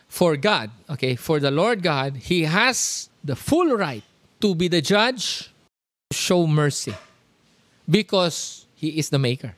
[0.08, 4.04] for God, okay, for the Lord God, He has the full right
[4.40, 5.52] to be the judge,
[6.12, 6.96] show mercy,
[7.90, 9.56] because He is the maker.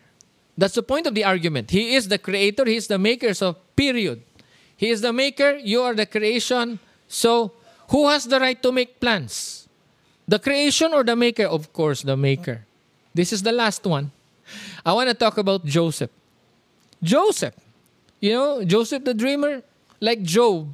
[0.57, 1.71] That's the point of the argument.
[1.71, 4.23] He is the creator, He is the maker, so period.
[4.75, 6.79] He is the maker, you are the creation.
[7.07, 7.51] So,
[7.89, 9.67] who has the right to make plans?
[10.27, 11.43] The creation or the maker?
[11.43, 12.63] Of course, the maker.
[13.13, 14.11] This is the last one.
[14.85, 16.11] I want to talk about Joseph.
[17.03, 17.55] Joseph,
[18.19, 19.63] you know, Joseph the dreamer,
[19.99, 20.73] like Job,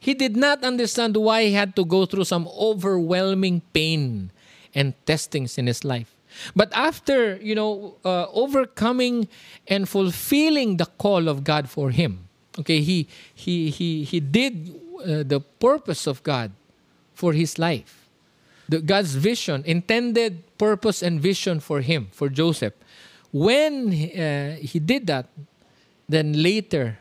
[0.00, 4.30] he did not understand why he had to go through some overwhelming pain
[4.74, 6.17] and testings in his life.
[6.54, 9.28] But after, you know, uh, overcoming
[9.66, 12.28] and fulfilling the call of God for him,
[12.58, 16.52] okay, he he he he did uh, the purpose of God
[17.14, 18.08] for his life.
[18.68, 22.74] The, God's vision, intended purpose and vision for him, for Joseph.
[23.32, 25.26] When uh, he did that,
[26.08, 26.98] then later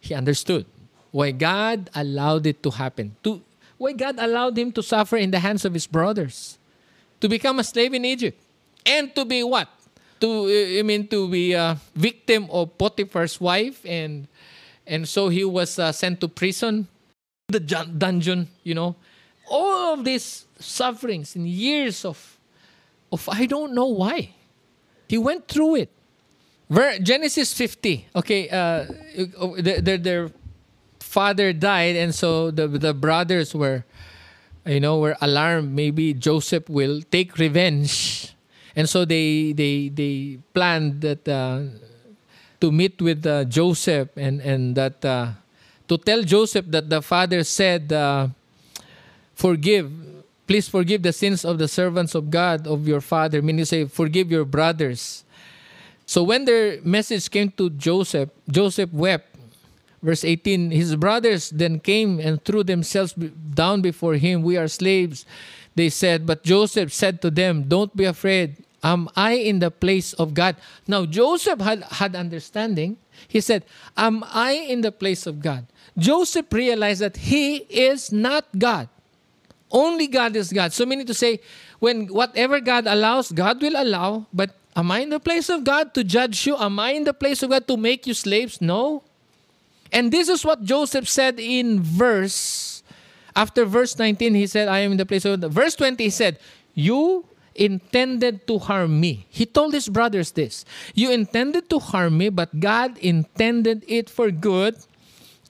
[0.00, 0.66] he understood
[1.10, 3.16] why God allowed it to happen.
[3.24, 3.42] To,
[3.76, 6.58] why God allowed him to suffer in the hands of his brothers.
[7.20, 8.38] To become a slave in Egypt.
[8.84, 9.68] And to be what?
[10.20, 10.48] To,
[10.78, 13.84] I mean, to be a victim of Potiphar's wife.
[13.84, 14.26] And,
[14.86, 16.88] and so he was uh, sent to prison,
[17.48, 18.96] the dungeon, you know.
[19.50, 22.38] All of these sufferings and years of,
[23.12, 24.34] of I don't know why.
[25.08, 25.90] He went through it.
[27.02, 28.08] Genesis 50.
[28.14, 28.84] Okay, uh,
[29.58, 30.30] they're, they're
[31.00, 33.84] father died, and so the the brothers were,
[34.66, 35.72] you know, were alarmed.
[35.72, 38.36] Maybe Joseph will take revenge,
[38.78, 41.66] and so they they they planned that uh,
[42.62, 45.34] to meet with uh, Joseph and and that uh,
[45.90, 48.30] to tell Joseph that the father said, uh,
[49.34, 49.90] "Forgive."
[50.48, 53.42] Please forgive the sins of the servants of God, of your father.
[53.42, 55.22] Meaning, you say, forgive your brothers.
[56.06, 59.28] So when their message came to Joseph, Joseph wept
[60.02, 64.42] Verse 18 His brothers then came and threw themselves down before him.
[64.42, 65.26] We are slaves,
[65.74, 66.26] they said.
[66.26, 68.64] But Joseph said to them, Don't be afraid.
[68.82, 70.56] Am I in the place of God?
[70.86, 72.96] Now, Joseph had, had understanding.
[73.26, 73.64] He said,
[73.96, 75.66] Am I in the place of God?
[75.96, 78.88] Joseph realized that he is not God.
[79.70, 80.72] Only God is God.
[80.72, 81.40] So, meaning to say,
[81.78, 84.26] when whatever God allows, God will allow.
[84.32, 86.56] But am I in the place of God to judge you?
[86.56, 88.60] Am I in the place of God to make you slaves?
[88.60, 89.02] No.
[89.92, 92.82] And this is what Joseph said in verse,
[93.34, 96.38] after verse 19, he said, I am in the place of, verse 20, he said,
[96.74, 97.27] You,
[97.58, 99.26] intended to harm me.
[99.28, 100.64] He told his brothers this
[100.94, 104.76] You intended to harm me, but God intended it for good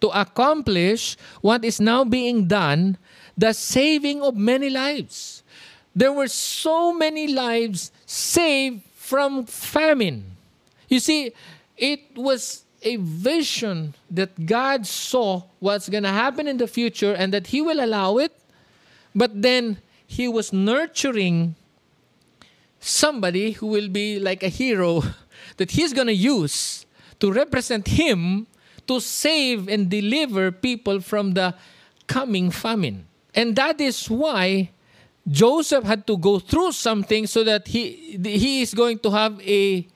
[0.01, 2.97] to accomplish what is now being done
[3.36, 5.43] the saving of many lives.
[5.94, 10.36] There were so many lives saved from famine.
[10.89, 11.32] You see,
[11.76, 17.32] it was a vision that God saw what's going to happen in the future and
[17.32, 18.32] that He will allow it.
[19.14, 21.55] But then He was nurturing
[22.80, 25.02] somebody who will be like a hero
[25.56, 26.86] that He's going to use
[27.20, 28.46] to represent Him
[28.86, 31.55] to save and deliver people from the
[32.06, 33.06] coming famine.
[33.34, 34.70] And that is why
[35.28, 39.86] Joseph had to go through something so that he he is going to have a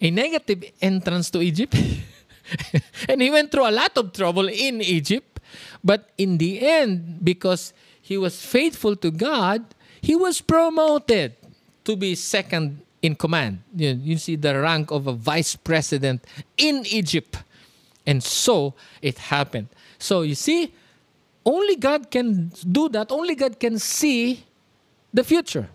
[0.00, 1.74] a negative entrance to Egypt.
[3.08, 5.40] and he went through a lot of trouble in Egypt,
[5.82, 9.64] but in the end because he was faithful to God,
[10.00, 11.34] he was promoted
[11.84, 13.62] to be second in command.
[13.76, 16.24] You, you see the rank of a vice president
[16.56, 17.38] in Egypt.
[18.06, 19.68] And so it happened.
[19.98, 20.72] So you see,
[21.44, 23.12] only God can do that.
[23.12, 24.44] Only God can see
[25.12, 25.68] the future.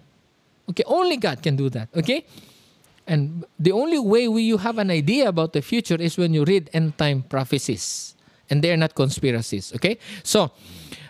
[0.69, 1.89] Okay, only God can do that.
[1.95, 2.25] Okay?
[3.07, 6.43] And the only way we, you have an idea about the future is when you
[6.43, 8.15] read end time prophecies.
[8.49, 9.73] And they're not conspiracies.
[9.75, 9.97] Okay?
[10.23, 10.51] So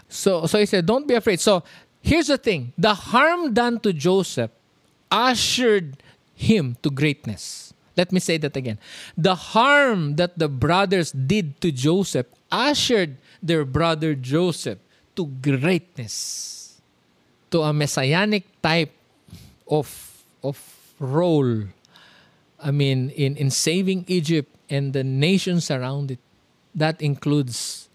[0.10, 1.40] so so he said, Don't be afraid.
[1.40, 1.64] So
[2.02, 4.52] here's the thing the harm done to Joseph
[5.12, 6.02] ushered
[6.36, 7.74] him to greatness.
[7.98, 8.80] Let me say that again.
[9.18, 14.80] The harm that the brothers did to Joseph ushered their brother Joseph
[15.16, 16.80] to greatness,
[17.52, 18.94] to a messianic type
[19.68, 20.58] of, of
[21.00, 21.64] role.
[22.62, 26.20] I mean, in, in saving Egypt and the nations around it.
[26.76, 27.90] That includes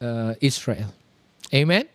[0.00, 0.92] uh, Israel.
[1.52, 1.88] Amen?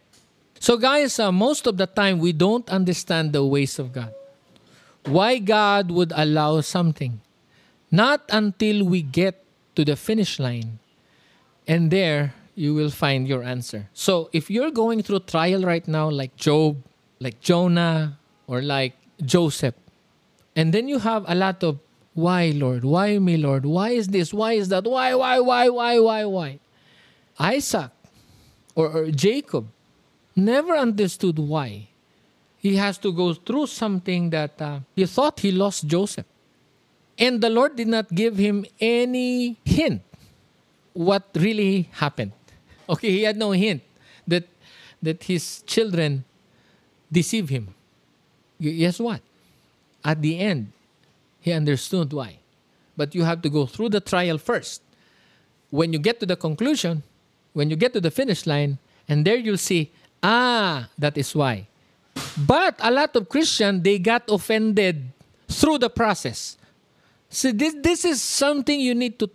[0.60, 4.14] So, guys, uh, most of the time we don't understand the ways of God
[5.06, 7.22] why God would allow something.
[7.92, 9.44] Not until we get
[9.76, 10.80] to the finish line.
[11.68, 13.90] And there you will find your answer.
[13.94, 16.84] So if you're going through trial right now, like Job,
[17.20, 18.18] like Jonah,
[18.48, 19.76] or like Joseph,
[20.56, 21.80] and then you have a lot of
[22.14, 22.84] why, Lord?
[22.84, 23.66] Why me, Lord?
[23.66, 24.34] Why is this?
[24.34, 24.84] Why is that?
[24.84, 26.60] Why, why, why, why, why, why?
[27.40, 27.92] Isaac
[28.76, 29.68] or, or Jacob
[30.36, 31.88] never understood why
[32.62, 36.26] he has to go through something that uh, he thought he lost Joseph.
[37.18, 40.04] And the Lord did not give him any hint
[40.94, 42.32] what really happened.
[42.88, 43.82] Okay, he had no hint
[44.28, 44.46] that
[45.02, 46.24] that his children
[47.12, 47.74] deceive him.
[48.62, 49.22] Guess what?
[50.06, 50.72] At the end,
[51.40, 52.38] he understood why.
[52.96, 54.82] But you have to go through the trial first.
[55.72, 57.02] When you get to the conclusion,
[57.54, 58.78] when you get to the finish line,
[59.08, 59.90] and there you'll see,
[60.22, 61.68] ah, that is why.
[62.38, 65.12] But a lot of Christians, they got offended
[65.48, 66.58] through the process.
[67.30, 69.30] So this, this is something you need to,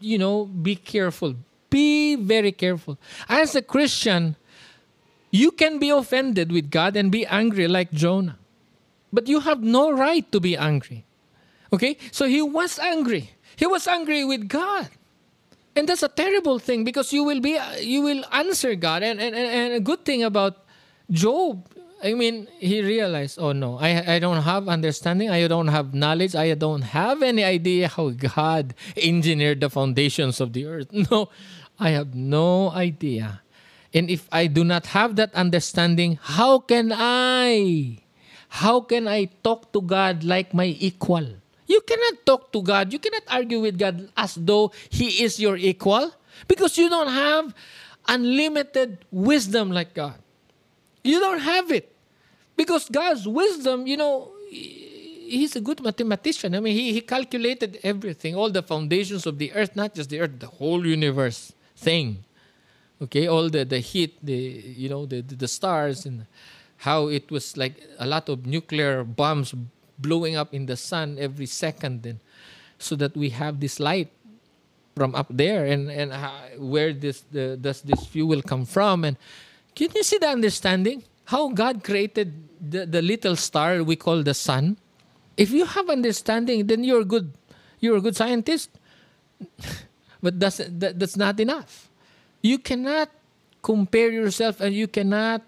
[0.00, 1.34] you know, be careful.
[1.70, 2.98] Be very careful.
[3.28, 4.36] As a Christian,
[5.30, 8.38] you can be offended with God and be angry like Jonah.
[9.12, 11.04] But you have no right to be angry.
[11.72, 11.96] Okay?
[12.10, 13.30] So he was angry.
[13.56, 14.88] He was angry with God.
[15.74, 19.02] And that's a terrible thing because you will be you will answer God.
[19.02, 20.64] And, and, and a good thing about
[21.10, 21.66] Job
[22.02, 25.30] I mean, he realized, oh no, I, I don't have understanding.
[25.30, 26.34] I don't have knowledge.
[26.34, 30.90] I don't have any idea how God engineered the foundations of the earth.
[31.10, 31.30] No,
[31.78, 33.42] I have no idea.
[33.94, 37.98] And if I do not have that understanding, how can I?
[38.48, 41.26] How can I talk to God like my equal?
[41.66, 42.92] You cannot talk to God.
[42.92, 46.10] You cannot argue with God as though He is your equal
[46.48, 47.54] because you don't have
[48.08, 50.18] unlimited wisdom like God.
[51.04, 51.91] You don't have it.
[52.56, 56.54] Because God's wisdom, you know, he's a good mathematician.
[56.54, 60.20] I mean, he, he calculated everything, all the foundations of the earth, not just the
[60.20, 62.24] earth, the whole universe thing.
[63.00, 66.26] Okay, all the, the heat, the you know, the, the stars and
[66.78, 69.54] how it was like a lot of nuclear bombs
[69.98, 72.18] blowing up in the sun every second and
[72.78, 74.10] so that we have this light
[74.96, 79.16] from up there and and uh, where this the, does this fuel come from and
[79.74, 84.34] can you see the understanding how God created the, the little star we call the
[84.34, 84.78] sun.
[85.36, 87.32] If you have understanding, then you're good.
[87.80, 88.70] You're a good scientist.
[90.22, 91.88] but that's, that, that's not enough.
[92.42, 93.10] You cannot
[93.62, 95.42] compare yourself and you cannot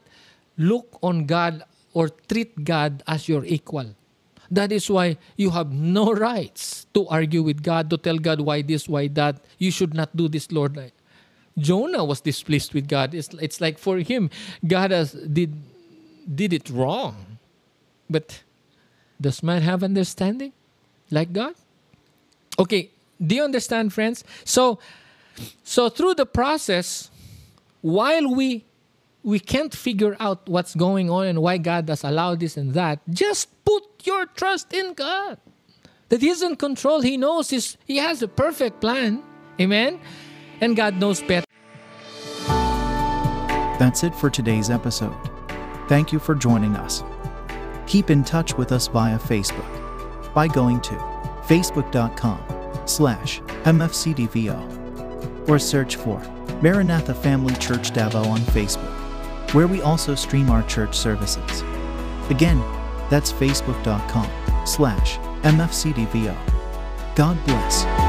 [0.56, 3.94] look on God or treat God as your equal.
[4.51, 8.62] That is why you have no rights to argue with God, to tell God why
[8.62, 9.42] this, why that.
[9.59, 10.78] You should not do this, Lord.
[11.56, 13.14] Jonah was displeased with God.
[13.14, 14.31] It's, it's like for him,
[14.66, 15.55] God has, did,
[16.35, 17.39] did it wrong.
[18.10, 18.43] But
[19.20, 20.52] does man have understanding
[21.10, 21.55] like God?
[22.59, 22.90] Okay,
[23.24, 24.24] do you understand, friends?
[24.44, 24.78] So,
[25.62, 27.10] so through the process,
[27.81, 28.64] while we
[29.24, 33.01] we can't figure out what's going on and why God has allowed this and that,
[33.09, 35.39] just put your trust in God.
[36.10, 37.01] That He's in control.
[37.01, 39.22] He knows He's, He has a perfect plan.
[39.59, 39.98] Amen?
[40.60, 41.43] And God knows better.
[43.85, 45.15] That's it for today's episode.
[45.89, 47.05] Thank you for joining us.
[47.86, 50.94] Keep in touch with us via Facebook by going to
[51.47, 52.40] facebook.com
[52.86, 54.56] slash mfcdvo
[55.51, 56.19] or search for
[56.62, 61.62] Maranatha Family Church Davao on Facebook, where we also stream our church services.
[62.31, 62.61] Again,
[63.11, 66.35] that's facebook.com slash mfcdvo.
[67.15, 68.03] God bless.